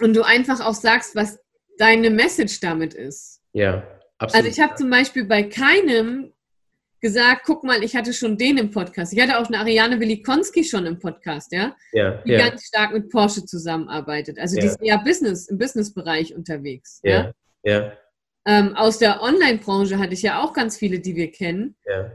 [0.03, 1.39] und du einfach auch sagst, was
[1.78, 3.41] deine Message damit ist.
[3.55, 3.82] Ja.
[4.18, 4.46] Absolut.
[4.46, 6.32] Also ich habe zum Beispiel bei keinem
[7.00, 9.12] gesagt, guck mal, ich hatte schon den im Podcast.
[9.12, 12.22] Ich hatte auch eine Ariane Willikonski schon im Podcast, ja, ja.
[12.24, 12.48] die Ja.
[12.48, 14.38] ganz stark mit Porsche zusammenarbeitet.
[14.38, 14.72] Also die Ja.
[14.72, 17.00] ist eher Business, im Businessbereich unterwegs.
[17.04, 17.32] Ja.
[17.62, 17.72] Ja.
[17.72, 17.92] Ja.
[18.46, 21.76] Ähm, aus der Online-Branche hatte ich ja auch ganz viele, die wir kennen.
[21.84, 22.10] Ja.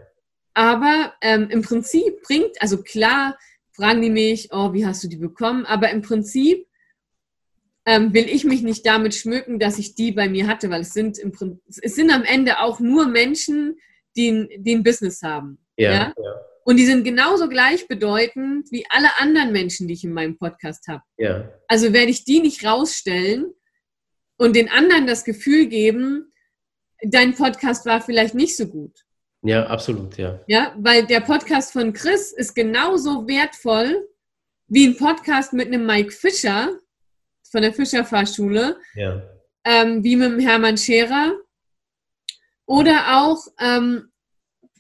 [0.54, 3.38] Aber ähm, im Prinzip bringt, also klar,
[3.74, 5.66] fragen die mich, oh, wie hast du die bekommen?
[5.66, 6.68] Aber im Prinzip
[7.92, 10.94] ähm, will ich mich nicht damit schmücken, dass ich die bei mir hatte, weil es
[10.94, 13.78] sind im Prinzip, es sind am Ende auch nur Menschen,
[14.16, 15.60] die, ein- die ein Business haben.
[15.76, 15.92] Ja.
[15.92, 16.14] Ja?
[16.18, 16.36] Ja.
[16.64, 21.04] Und die sind genauso gleichbedeutend wie alle anderen Menschen, die ich in meinem Podcast habe.
[21.18, 21.50] Ja.
[21.68, 23.52] Also werde ich die nicht rausstellen
[24.38, 26.32] und den anderen das Gefühl geben,
[27.04, 28.96] dein Podcast war vielleicht nicht so gut.
[29.44, 30.40] Ja, absolut, ja.
[30.48, 34.08] Ja, weil der Podcast von Chris ist genauso wertvoll
[34.68, 36.78] wie ein Podcast mit einem Mike Fischer
[37.52, 39.22] von der Fischer Fahrschule, Ja.
[39.66, 41.34] ähm, wie mit dem Hermann Scherer
[42.66, 44.08] oder auch ähm,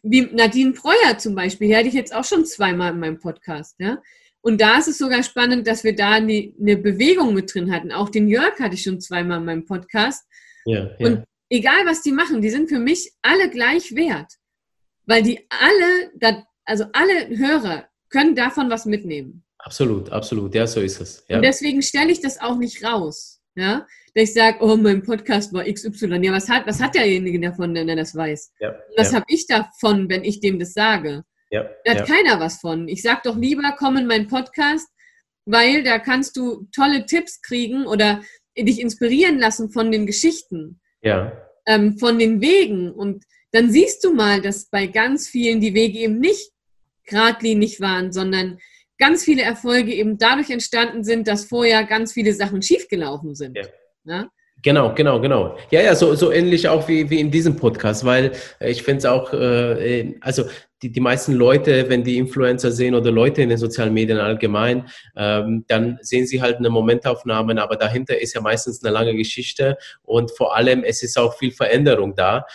[0.03, 1.67] wie Nadine Breuer zum Beispiel.
[1.67, 3.75] Die hatte ich jetzt auch schon zweimal in meinem Podcast.
[3.79, 4.01] Ja?
[4.41, 7.91] Und da ist es sogar spannend, dass wir da eine, eine Bewegung mit drin hatten.
[7.91, 10.25] Auch den Jörg hatte ich schon zweimal in meinem Podcast.
[10.65, 10.89] Ja.
[10.97, 11.07] Ja.
[11.07, 14.33] Und egal was die machen, die sind für mich alle gleich wert.
[15.05, 19.43] Weil die alle, also alle Hörer können davon was mitnehmen.
[19.63, 20.55] Absolut, absolut.
[20.55, 21.23] Ja, so ist es.
[21.27, 21.37] Ja.
[21.37, 23.41] Und deswegen stelle ich das auch nicht raus.
[23.55, 23.85] Ja?
[24.15, 26.19] Dass ich sage, oh, mein Podcast war XY.
[26.23, 28.53] Ja, was hat, was hat derjenige davon, wenn er das weiß?
[28.59, 28.75] ja.
[28.97, 29.17] Was ja.
[29.17, 31.23] habe ich davon, wenn ich dem das sage?
[31.51, 31.69] ja.
[31.85, 32.87] Da hat keiner was von.
[32.87, 34.87] Ich sag doch lieber, komm in meinen Podcast,
[35.45, 38.21] weil da kannst du tolle Tipps kriegen oder
[38.57, 40.79] dich inspirieren lassen von den Geschichten
[41.65, 42.91] ähm, von den Wegen.
[42.91, 46.51] Und dann siehst du mal, dass bei ganz vielen die Wege eben nicht
[47.05, 48.59] geradlinig waren, sondern
[49.01, 53.57] ganz viele Erfolge eben dadurch entstanden sind, dass vorher ganz viele Sachen schiefgelaufen sind.
[53.57, 53.63] Ja.
[54.05, 54.29] Ja?
[54.61, 55.57] Genau, genau, genau.
[55.71, 59.05] Ja, ja, so, so ähnlich auch wie, wie in diesem Podcast, weil ich finde es
[59.05, 60.43] auch, äh, also
[60.81, 64.89] die, die meisten Leute, wenn die Influencer sehen oder Leute in den sozialen Medien allgemein,
[65.15, 69.77] ähm, dann sehen sie halt eine Momentaufnahme, aber dahinter ist ja meistens eine lange Geschichte
[70.03, 72.45] und vor allem es ist auch viel Veränderung da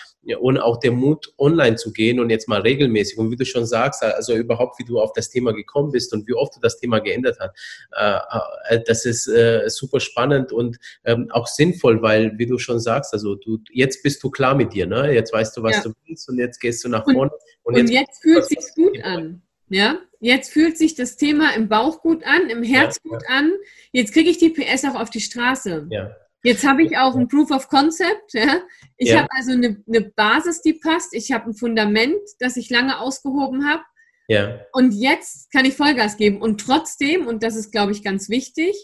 [0.41, 3.64] und auch der Mut, online zu gehen und jetzt mal regelmäßig und wie du schon
[3.64, 6.79] sagst, also überhaupt, wie du auf das Thema gekommen bist und wie oft du das
[6.81, 7.53] Thema geändert hast,
[7.97, 12.81] äh, äh, das ist äh, super spannend und ähm, auch sinnvoll, weil, wie du schon
[12.81, 15.12] sagst, also du, jetzt bist du klar mit dir, ne?
[15.12, 15.83] Jetzt weißt du, was Ja.
[15.85, 17.31] du willst und jetzt gehst du nach Und- vorne.
[17.62, 17.91] Und jetzt,
[18.22, 19.42] fühlt was- sich gut an.
[19.68, 23.52] Ja, jetzt fühlt sich das Thema im Bauch gut an, im Herz Ja, gut an.
[23.90, 25.88] Jetzt kriege ich die PS auch auf die Straße.
[25.90, 26.14] Ja,
[26.44, 28.32] Jetzt habe ich auch ein Proof of Concept.
[28.34, 28.60] Ja?
[28.96, 29.18] Ich Ja.
[29.22, 31.12] habe also eine, eine Basis, die passt.
[31.12, 33.82] Ich habe ein Fundament, das ich lange ausgehoben habe.
[34.28, 36.40] ja, Und jetzt kann ich Vollgas geben.
[36.40, 38.76] Und trotzdem, und das ist, glaube ich, ganz wichtig,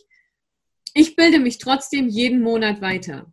[0.94, 3.32] ich bilde mich trotzdem jeden Monat weiter.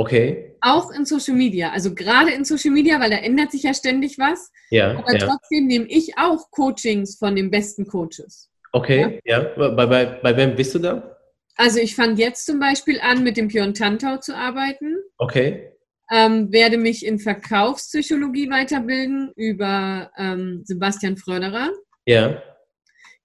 [0.00, 1.70] Okay, Auch in Social Media.
[1.72, 4.50] Also gerade in Social Media, weil da ändert sich ja ständig was.
[4.70, 8.50] ja, Aber ja, trotzdem nehme ich auch Coachings von den besten Coaches.
[8.72, 9.40] okay, ja.
[9.56, 11.16] Bei, bei, bei wem bist du da?
[11.56, 14.96] Also ich fange jetzt zum Beispiel an, mit dem Björn Tantau zu arbeiten.
[15.18, 15.66] Okay,
[16.12, 21.70] ähm, werde mich in Verkaufspsychologie weiterbilden über ähm, Sebastian Fröderer.
[22.06, 22.42] ja,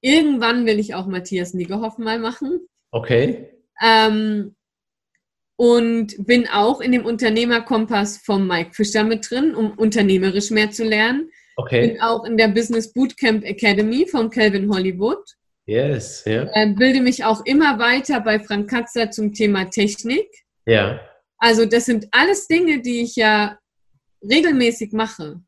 [0.02, 2.60] Irgendwann will ich auch Matthias Niggerhoff mal machen.
[2.92, 3.50] okay,
[3.82, 4.56] Ähm,
[5.58, 10.84] und bin auch in dem Unternehmerkompass vom Mike Fischer mit drin, um unternehmerisch mehr zu
[10.84, 11.30] lernen.
[11.56, 15.24] okay, Bin auch in der Business Bootcamp Academy von Calvin Hollywood.
[15.66, 20.28] yes, ja, Äh, bilde mich auch immer weiter bei Frank Katzer zum Thema Technik.
[20.66, 21.00] ja.
[21.38, 23.60] Also das sind alles Dinge, die ich ja
[24.24, 25.42] regelmäßig mache.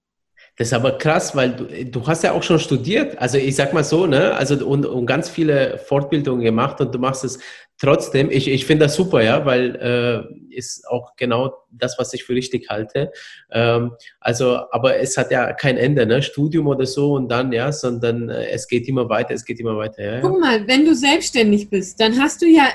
[0.58, 3.18] Das ist aber krass, weil du, du hast ja auch schon studiert.
[3.20, 4.34] Also ich sag mal so, ne?
[4.34, 7.38] Also und, und ganz viele Fortbildungen gemacht und du machst es
[7.78, 8.32] trotzdem.
[8.32, 12.34] Ich, ich finde das super, ja, weil äh, ist auch genau das, was ich für
[12.34, 13.12] richtig halte.
[13.51, 16.24] Ähm, also, aber es hat ja kein Ende, ne?
[16.24, 19.78] Studium oder so und dann, ja, sondern äh, es geht immer weiter, es geht immer
[19.78, 20.22] weiter, ja.
[20.22, 22.68] Guck mal, wenn du selbstständig bist, dann hast du ja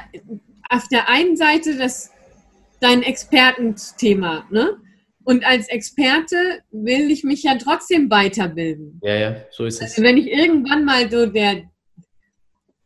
[0.71, 2.13] auf der einen Seite das
[2.79, 4.77] dein Expertenthema, ne?
[5.25, 6.37] Und als Experte
[6.71, 9.01] will ich mich ja trotzdem weiterbilden.
[9.03, 9.83] Ja, ja, so ist es.
[9.83, 11.63] Also wenn ich irgendwann mal so der,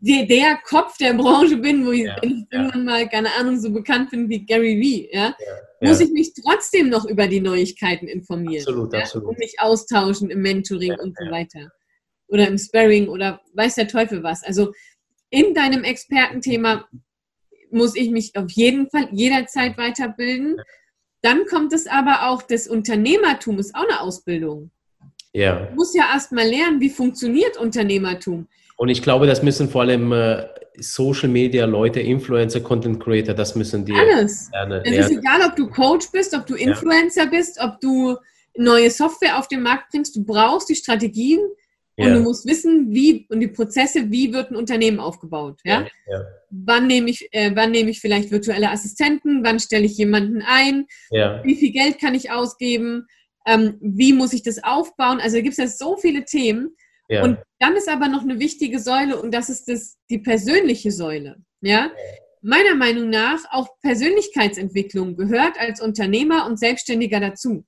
[0.01, 2.47] der, der Kopf der Branche bin, wo ich, Ja, ich ja.
[2.51, 5.34] irgendwann mal, keine Ahnung, so bekannt bin wie Gary Vee, ja,
[5.80, 8.64] Ja, muss ich mich trotzdem noch über die Neuigkeiten informieren.
[8.66, 9.28] Absolut, absolut.
[9.28, 11.70] Und mich austauschen im Mentoring und so weiter.
[12.28, 14.43] Oder im Sparring oder weiß der Teufel was.
[14.43, 14.72] Also
[15.30, 16.87] in deinem Expertenthema
[17.70, 20.57] muss ich mich auf jeden Fall jederzeit weiterbilden.
[21.22, 24.70] Dann kommt es aber auch, das Unternehmertum ist auch eine Ausbildung.
[25.32, 25.66] Ja.
[25.66, 28.46] Du musst ja erst mal lernen, wie funktioniert Unternehmertum.
[28.76, 30.46] Und ich glaube, das müssen vor allem äh,
[30.78, 34.50] Social Media Leute, Influencer, Content Creator, das müssen die Alles.
[34.52, 34.82] lernen.
[34.84, 37.30] Es ist egal, ob du Coach bist, ob du Influencer ja.
[37.30, 38.16] bist, ob du
[38.56, 40.16] neue Software auf den Markt bringst.
[40.16, 41.40] Du brauchst die Strategien
[41.99, 42.14] und ja.
[42.14, 45.61] du musst wissen, wie und die Prozesse, wie wird ein Unternehmen aufgebaut.
[45.64, 45.86] Ja?
[46.11, 46.24] ja.
[46.51, 49.42] Wann nehme ich, äh, wann nehme ich vielleicht virtuelle Assistenten?
[49.44, 50.86] Wann stelle ich jemanden ein?
[51.42, 53.07] Wie viel Geld kann ich ausgeben?
[53.47, 55.20] Ähm, wie muss ich das aufbauen?
[55.20, 56.76] Also da gibt es ja so viele Themen.
[57.09, 57.22] Ja.
[57.22, 61.36] Und dann ist aber noch eine wichtige Säule und das ist das, die persönliche Säule.
[61.62, 61.92] Ja?
[62.42, 67.64] Meiner Meinung nach auch Persönlichkeitsentwicklung gehört als Unternehmer und Selbstständiger dazu.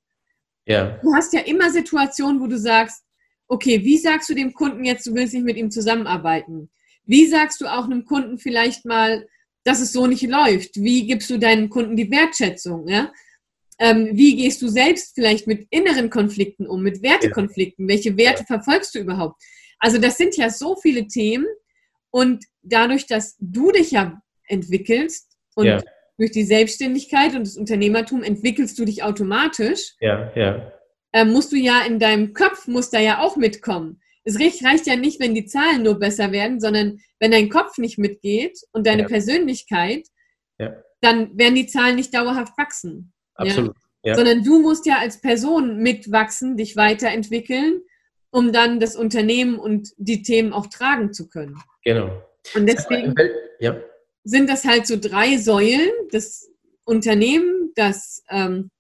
[0.66, 0.98] Ja.
[1.02, 3.02] Du hast ja immer Situationen, wo du sagst,
[3.48, 6.70] okay, wie sagst du dem Kunden jetzt, du willst nicht mit ihm zusammenarbeiten?
[7.04, 9.26] Wie sagst du auch einem Kunden vielleicht mal,
[9.64, 10.76] dass es so nicht läuft?
[10.76, 12.86] Wie gibst du deinem Kunden die Wertschätzung?
[12.86, 13.12] Ja?
[13.78, 17.88] Ähm, wie gehst du selbst vielleicht mit inneren Konflikten um, mit Wertekonflikten?
[17.88, 19.40] Welche Werte verfolgst du überhaupt?
[19.78, 21.46] Also das sind ja so viele Themen
[22.10, 25.82] und dadurch, dass du dich ja entwickelst und ja.
[26.18, 29.94] durch die Selbstständigkeit und das Unternehmertum entwickelst du dich automatisch.
[30.00, 30.72] Ja, ja.
[31.12, 34.00] Äh, musst du ja in deinem Kopf, muss da ja auch mitkommen.
[34.24, 37.98] Es reicht ja nicht, wenn die Zahlen nur besser werden, sondern wenn dein Kopf nicht
[37.98, 39.08] mitgeht und deine ja.
[39.08, 40.06] Persönlichkeit,
[40.58, 40.74] ja.
[41.00, 43.12] dann werden die Zahlen nicht dauerhaft wachsen.
[43.34, 43.74] Absolut.
[44.04, 44.14] Ja?
[44.14, 47.80] Sondern du musst ja als Person mitwachsen, dich weiterentwickeln,
[48.30, 51.56] um dann das Unternehmen und die Themen auch tragen zu können.
[51.84, 52.22] Genau.
[52.54, 53.14] Und deswegen
[54.24, 56.50] sind das halt so drei Säulen, das
[56.84, 58.70] Unternehmen, das, ähm,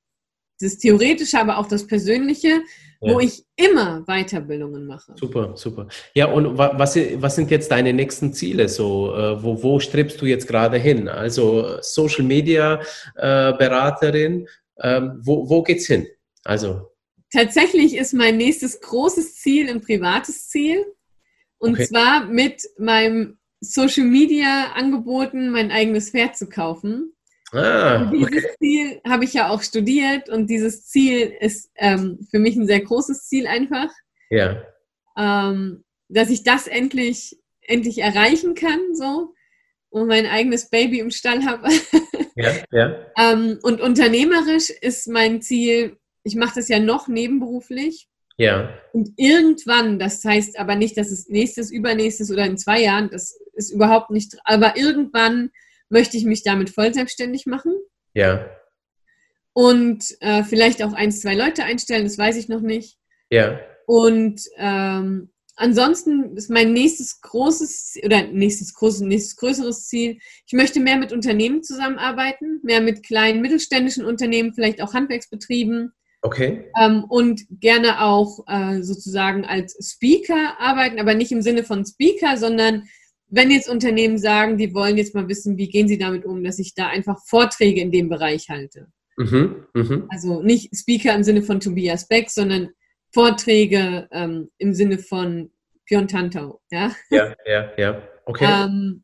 [0.60, 2.62] das Theoretische, aber auch das Persönliche,
[3.00, 3.14] ja.
[3.14, 5.14] wo ich immer Weiterbildungen mache.
[5.16, 5.88] Super, super.
[6.14, 8.68] Ja, und was, was sind jetzt deine nächsten Ziele?
[8.68, 11.08] So, äh, wo, wo strebst du jetzt gerade hin?
[11.08, 12.80] Also Social Media
[13.14, 14.48] äh, Beraterin,
[14.80, 16.06] ähm, wo, wo geht's hin?
[16.44, 16.88] Also
[17.32, 20.84] tatsächlich ist mein nächstes großes Ziel ein privates Ziel.
[21.58, 21.86] Und okay.
[21.86, 27.12] zwar mit meinem Social Media Angeboten mein eigenes Pferd zu kaufen.
[27.52, 28.26] Ah, okay.
[28.30, 32.66] Dieses Ziel habe ich ja auch studiert und dieses Ziel ist ähm, für mich ein
[32.66, 33.90] sehr großes Ziel einfach.
[34.30, 34.62] Ja.
[35.16, 39.34] Ähm, dass ich das endlich, endlich erreichen kann, so
[39.90, 41.68] und mein eigenes Baby im Stall habe.
[42.34, 43.06] Ja, ja.
[43.18, 48.08] ähm, und unternehmerisch ist mein Ziel, ich mache das ja noch nebenberuflich.
[48.36, 48.72] Ja.
[48.92, 53.36] Und irgendwann, das heißt aber nicht, dass es nächstes, übernächstes oder in zwei Jahren, das
[53.54, 55.50] ist überhaupt nicht, aber irgendwann
[55.88, 57.74] möchte ich mich damit voll selbstständig machen.
[58.14, 58.48] Ja.
[59.52, 62.98] Und äh, vielleicht auch ein, zwei Leute einstellen, das weiß ich noch nicht.
[63.30, 63.58] Ja.
[63.86, 70.80] Und ähm, ansonsten ist mein nächstes großes oder nächstes großes, nächstes größeres Ziel, ich möchte
[70.80, 75.92] mehr mit Unternehmen zusammenarbeiten, mehr mit kleinen mittelständischen Unternehmen, vielleicht auch Handwerksbetrieben.
[76.20, 76.64] Okay.
[76.80, 82.36] Ähm, und gerne auch äh, sozusagen als Speaker arbeiten, aber nicht im Sinne von Speaker,
[82.36, 82.88] sondern
[83.30, 86.58] wenn jetzt Unternehmen sagen, die wollen jetzt mal wissen, wie gehen sie damit um, dass
[86.58, 88.88] ich da einfach Vorträge in dem Bereich halte.
[89.16, 90.06] Mhm, mh.
[90.08, 92.70] Also nicht Speaker im Sinne von Tobias Beck, sondern
[93.12, 95.50] Vorträge ähm, im Sinne von
[95.86, 96.60] Pion Tantau.
[96.70, 98.02] Ja, ja, ja, ja.
[98.26, 98.46] Okay.
[98.46, 99.02] Ähm,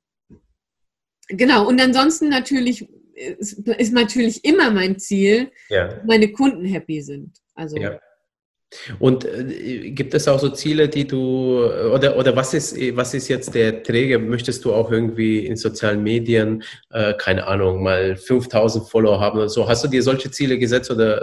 [1.29, 5.89] genau, und ansonsten natürlich ist, ist, natürlich immer mein Ziel, ja.
[5.89, 7.39] dass meine Kunden happy sind.
[7.55, 7.99] Also ja.
[8.99, 13.29] Und äh, gibt es auch so Ziele, die du, oder, oder was, ist, was ist
[13.29, 14.19] jetzt der Träger?
[14.19, 19.49] Möchtest du auch irgendwie in sozialen Medien, äh, keine Ahnung, mal 5000 Follower haben oder
[19.49, 19.69] so?
[19.69, 21.23] Hast du dir solche Ziele gesetzt oder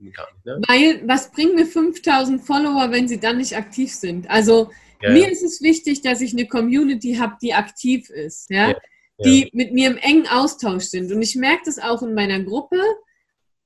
[0.00, 0.46] äh, gar nicht?
[0.46, 0.60] Ne?
[0.66, 4.28] Weil, was bringen mir 5000 Follower, wenn sie dann nicht aktiv sind?
[4.30, 4.70] Also,
[5.02, 5.28] ja, mir ja.
[5.28, 8.70] ist es wichtig, dass ich eine Community habe, die aktiv ist, ja?
[8.70, 8.76] ja
[9.24, 11.10] die mit mir im engen Austausch sind.
[11.12, 12.78] Und ich merke das auch in meiner Gruppe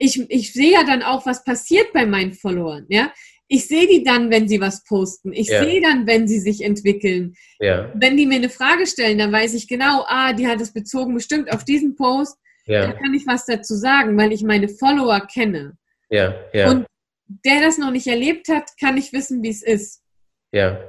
[0.02, 2.86] ich, ich sehe ja dann auch, was passiert bei meinen Followern.
[2.88, 3.12] Ja?
[3.46, 5.32] Ich sehe die dann, wenn sie was posten.
[5.32, 5.62] Ich ja.
[5.62, 7.34] sehe dann, wenn sie sich entwickeln.
[7.60, 7.92] Ja.
[7.94, 11.14] Wenn die mir eine Frage stellen, dann weiß ich genau, ah, die hat es bezogen
[11.14, 12.36] bestimmt auf diesen Post.
[12.66, 12.88] Ja.
[12.88, 15.76] Da kann ich was dazu sagen, weil ich meine Follower kenne.
[16.10, 16.34] Ja.
[16.52, 16.70] Ja.
[16.70, 16.86] Und
[17.26, 20.02] der das noch nicht erlebt hat, kann ich wissen, wie es ist.
[20.50, 20.80] Ja.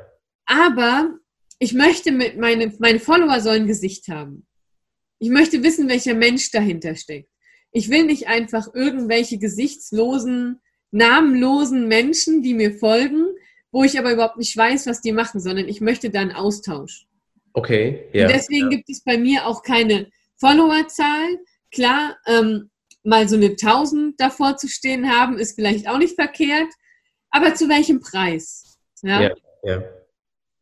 [0.45, 1.19] Aber
[1.59, 4.47] ich möchte mit meine, meine Follower sollen Gesicht haben.
[5.19, 7.29] Ich möchte wissen, welcher Mensch dahinter steckt.
[7.73, 10.61] Ich will nicht einfach irgendwelche gesichtslosen,
[10.91, 13.25] namenlosen Menschen, die mir folgen,
[13.71, 17.07] wo ich aber überhaupt nicht weiß, was die machen, sondern ich möchte da einen Austausch.
[17.53, 18.27] Okay, ja.
[18.27, 18.77] Und deswegen ja.
[18.77, 20.09] gibt es bei mir auch keine
[20.39, 21.39] Followerzahl.
[21.71, 22.69] Klar, ähm,
[23.03, 26.71] mal so eine 1000 davor zu stehen haben, ist vielleicht auch nicht verkehrt,
[27.31, 28.77] aber zu welchem Preis?
[29.01, 29.31] Ja, ja.
[29.63, 29.83] ja.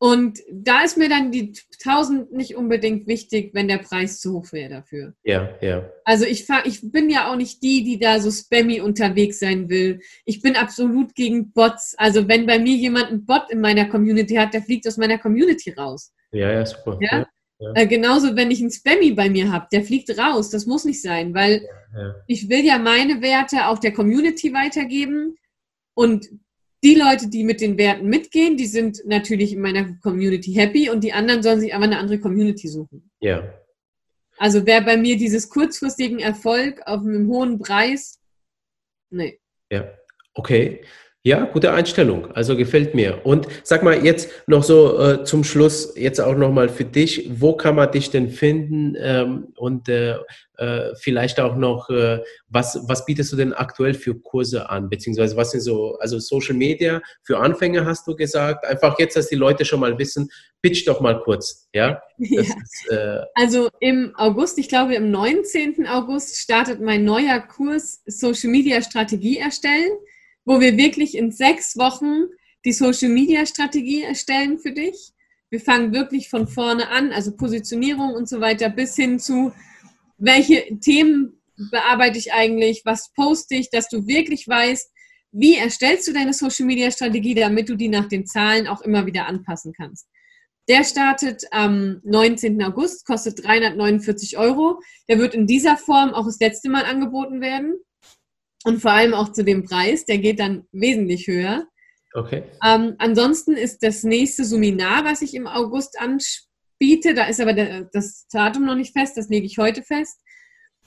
[0.03, 1.53] Und da ist mir dann die
[1.85, 5.13] 1000 nicht unbedingt wichtig, wenn der Preis zu hoch wäre dafür.
[5.21, 5.91] Ja, ja.
[6.05, 9.69] Also ich, fahr, ich bin ja auch nicht die, die da so spammy unterwegs sein
[9.69, 9.99] will.
[10.25, 11.93] Ich bin absolut gegen Bots.
[11.99, 15.19] Also wenn bei mir jemand einen Bot in meiner Community hat, der fliegt aus meiner
[15.19, 16.11] Community raus.
[16.31, 16.97] Ja, ja, super.
[16.99, 17.19] Ja?
[17.19, 17.27] ja.
[17.59, 17.73] Ja.
[17.75, 20.49] Äh, genauso, wenn ich einen Spammy bei mir habe, der fliegt raus.
[20.49, 21.61] Das muss nicht sein, weil
[21.95, 22.15] ja.
[22.25, 25.35] ich will ja meine Werte auch der Community weitergeben.
[25.93, 26.27] Und
[26.83, 31.03] die Leute, die mit den Werten mitgehen, die sind natürlich in meiner Community happy und
[31.03, 33.11] die anderen sollen sich aber eine andere Community suchen.
[33.19, 33.53] Ja.
[34.37, 38.19] Also wer bei mir dieses kurzfristigen Erfolg auf einem hohen Preis,
[39.11, 39.39] nee.
[39.71, 39.87] Ja,
[40.33, 40.83] okay.
[41.23, 42.31] Ja, gute Einstellung.
[42.31, 43.23] Also gefällt mir.
[43.23, 47.53] Und sag mal jetzt noch so äh, zum Schluss, jetzt auch nochmal für dich, wo
[47.53, 48.95] kann man dich denn finden?
[48.99, 50.15] Ähm, und äh,
[50.57, 54.89] äh, vielleicht auch noch, äh, was, was bietest du denn aktuell für Kurse an?
[54.89, 58.65] Beziehungsweise was sind so, also Social Media für Anfänger hast du gesagt.
[58.65, 60.27] Einfach jetzt, dass die Leute schon mal wissen,
[60.63, 61.69] pitch doch mal kurz.
[61.71, 62.01] Ja.
[62.17, 62.41] ja.
[62.41, 62.55] Ist,
[62.89, 65.85] äh, also im August, ich glaube im 19.
[65.85, 69.91] August startet mein neuer Kurs Social Media Strategie erstellen
[70.45, 72.27] wo wir wirklich in sechs Wochen
[72.65, 75.11] die Social-Media-Strategie erstellen für dich.
[75.49, 79.51] Wir fangen wirklich von vorne an, also Positionierung und so weiter, bis hin zu,
[80.17, 84.89] welche Themen bearbeite ich eigentlich, was poste ich, dass du wirklich weißt,
[85.33, 89.73] wie erstellst du deine Social-Media-Strategie, damit du die nach den Zahlen auch immer wieder anpassen
[89.73, 90.07] kannst.
[90.69, 92.61] Der startet am 19.
[92.63, 94.79] August, kostet 349 Euro.
[95.09, 97.75] Der wird in dieser Form auch das letzte Mal angeboten werden
[98.63, 101.67] und vor allem auch zu dem Preis, der geht dann wesentlich höher.
[102.13, 102.43] Okay.
[102.65, 107.89] Ähm, ansonsten ist das nächste Seminar, was ich im August anbiete, da ist aber der,
[107.93, 110.19] das Datum noch nicht fest, das lege ich heute fest.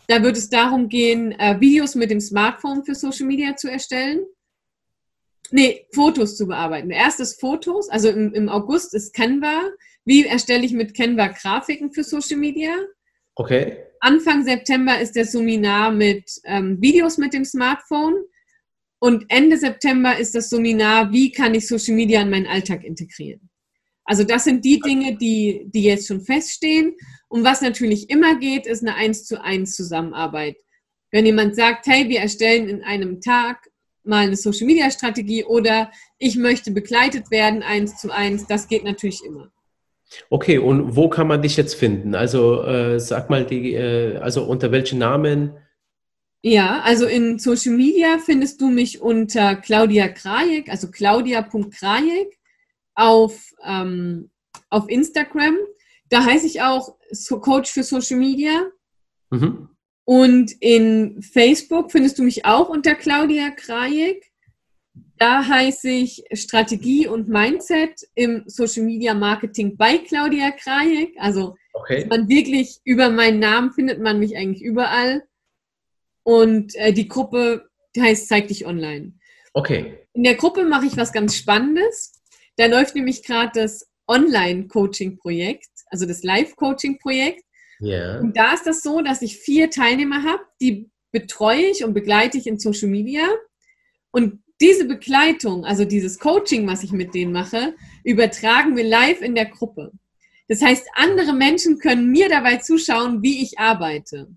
[0.06, 4.24] Da wird es darum gehen, äh, Videos mit dem Smartphone für Social Media zu erstellen.
[5.50, 6.90] Nee, Fotos zu bearbeiten.
[6.90, 9.62] Erstes Fotos, also im, im August ist Canva.
[10.04, 12.74] Wie erstelle ich mit Canva Grafiken für Social Media?
[13.34, 13.78] Okay.
[14.04, 18.14] Anfang September ist das Seminar mit ähm, Videos mit dem Smartphone.
[18.98, 23.48] Und Ende September ist das Seminar, wie kann ich Social Media in meinen Alltag integrieren.
[24.04, 26.94] Also das sind die Dinge, die, die jetzt schon feststehen.
[27.28, 30.56] Und was natürlich immer geht, ist eine 1 zu 1 Zusammenarbeit.
[31.10, 33.70] Wenn jemand sagt, hey, wir erstellen in einem Tag
[34.02, 38.84] mal eine Social Media Strategie oder ich möchte begleitet werden, 1 zu 1, das geht
[38.84, 39.50] natürlich immer.
[40.30, 42.14] Okay, und wo kann man dich jetzt finden?
[42.14, 45.54] Also äh, sag mal, die, äh, also unter welchen Namen?
[46.42, 52.38] Ja, also in Social Media findest du mich unter Claudia Krajek, also claudia.krajek
[52.94, 54.30] auf, ähm,
[54.68, 55.56] auf Instagram.
[56.10, 56.96] Da heiße ich auch
[57.40, 58.66] Coach für Social Media.
[59.30, 59.70] Mhm.
[60.04, 64.30] Und in Facebook findest du mich auch unter Claudia Krajek.
[65.18, 71.14] Da heiße ich Strategie und Mindset im Social Media Marketing bei Claudia Krajek.
[71.18, 72.06] Also okay.
[72.08, 75.22] man wirklich über meinen Namen findet man mich eigentlich überall.
[76.24, 79.12] Und äh, die Gruppe die heißt Zeig dich online.
[79.52, 79.98] Okay.
[80.14, 82.20] In der Gruppe mache ich was ganz Spannendes.
[82.56, 87.42] Da läuft nämlich gerade das Online-Coaching-Projekt, also das Live-Coaching-Projekt.
[87.80, 88.20] Yeah.
[88.20, 92.38] Und da ist das so, dass ich vier Teilnehmer habe, die betreue ich und begleite
[92.38, 93.26] ich in Social Media.
[94.10, 99.34] Und diese Begleitung, also dieses Coaching, was ich mit denen mache, übertragen wir live in
[99.34, 99.92] der Gruppe.
[100.48, 104.28] Das heißt, andere Menschen können mir dabei zuschauen, wie ich arbeite.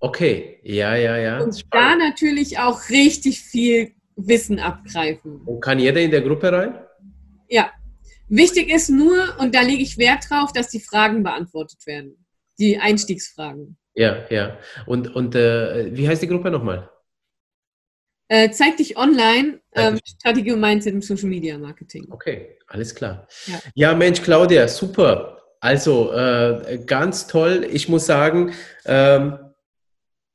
[0.00, 1.38] Okay, ja, ja, ja.
[1.42, 2.00] Und Spannend.
[2.00, 5.42] da natürlich auch richtig viel Wissen abgreifen.
[5.44, 6.78] Und kann jeder in der Gruppe rein?
[7.48, 7.70] Ja.
[8.28, 12.16] Wichtig ist nur, und da lege ich Wert drauf, dass die Fragen beantwortet werden.
[12.58, 13.76] Die Einstiegsfragen.
[13.94, 14.56] Ja, ja.
[14.86, 16.88] Und, und äh, wie heißt die Gruppe nochmal?
[18.28, 22.06] Äh, zeig dich online, ähm, Strategie und Mindset im Social Media Marketing.
[22.10, 23.28] Okay, alles klar.
[23.46, 25.42] Ja, ja Mensch, Claudia, super.
[25.60, 27.66] Also äh, ganz toll.
[27.70, 28.52] Ich muss sagen,
[28.86, 29.38] ähm,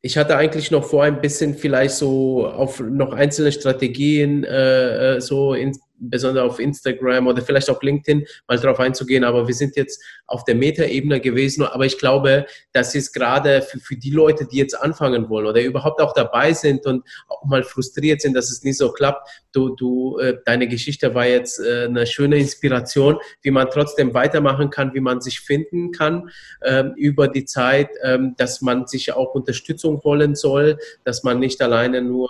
[0.02, 5.22] ich hatte eigentlich noch vor, ein bisschen vielleicht so auf noch einzelne Strategien äh, äh
[5.22, 9.76] so in, besonders auf Instagram oder vielleicht auch LinkedIn mal drauf einzugehen, aber wir sind
[9.76, 11.64] jetzt auf der Meta-Ebene gewesen.
[11.64, 15.62] Aber ich glaube, das ist gerade für, für die Leute, die jetzt anfangen wollen oder
[15.62, 19.30] überhaupt auch dabei sind und auch mal frustriert sind, dass es nicht so klappt.
[19.52, 24.70] Du, du, äh, deine Geschichte war jetzt äh, eine schöne Inspiration, wie man trotzdem weitermachen
[24.70, 26.30] kann, wie man sich finden kann
[26.64, 31.62] ähm, über die Zeit, ähm, dass man sich auch Unterstützung holen soll, dass man nicht
[31.62, 32.30] alleine nur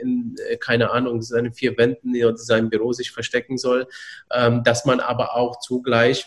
[0.00, 3.88] in, äh, keine Ahnung, seinen vier Wänden oder seinem Büro sich sich verstecken soll,
[4.30, 6.26] ähm, dass man aber auch zugleich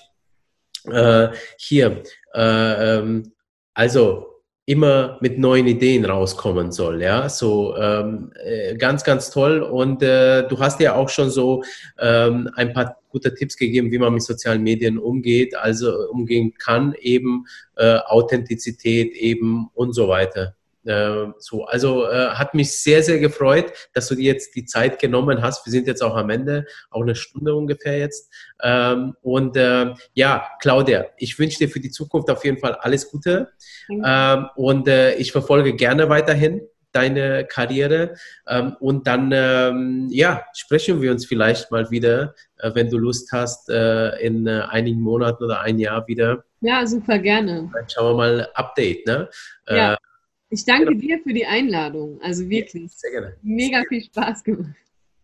[0.89, 2.03] äh, hier,
[2.33, 3.33] äh, ähm,
[3.73, 4.27] also
[4.65, 7.01] immer mit neuen Ideen rauskommen soll.
[7.01, 9.61] Ja, so ähm, äh, ganz, ganz toll.
[9.61, 11.63] Und äh, du hast ja auch schon so
[11.99, 16.95] ähm, ein paar gute Tipps gegeben, wie man mit sozialen Medien umgeht, also umgehen kann,
[16.99, 20.55] eben äh, Authentizität eben und so weiter.
[20.85, 24.99] Äh, so, also äh, hat mich sehr, sehr gefreut, dass du dir jetzt die Zeit
[24.99, 25.65] genommen hast.
[25.65, 28.31] Wir sind jetzt auch am Ende, auch eine Stunde ungefähr jetzt.
[28.61, 33.09] Ähm, und äh, ja, Claudia, ich wünsche dir für die Zukunft auf jeden Fall alles
[33.09, 33.49] Gute.
[33.89, 36.61] Ähm, und äh, ich verfolge gerne weiterhin
[36.91, 38.15] deine Karriere.
[38.47, 43.31] Ähm, und dann, ähm, ja, sprechen wir uns vielleicht mal wieder, äh, wenn du Lust
[43.31, 46.43] hast, äh, in einigen Monaten oder ein Jahr wieder.
[46.61, 47.69] Ja, super gerne.
[47.73, 49.29] Dann schauen wir mal Update, ne?
[49.67, 49.97] Ja.
[50.51, 50.99] Ich danke genau.
[50.99, 52.19] dir für die Einladung.
[52.21, 52.91] Also wirklich.
[52.91, 53.37] Sehr gerne.
[53.41, 54.75] Mega viel Spaß gemacht.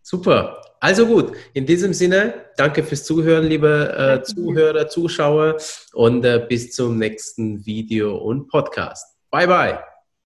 [0.02, 0.62] Super.
[0.80, 5.58] Also gut, in diesem Sinne, danke fürs Zuhören, liebe äh, Zuhörer, Zuschauer
[5.92, 9.18] und äh, bis zum nächsten Video und Podcast.
[9.30, 9.78] Bye, bye.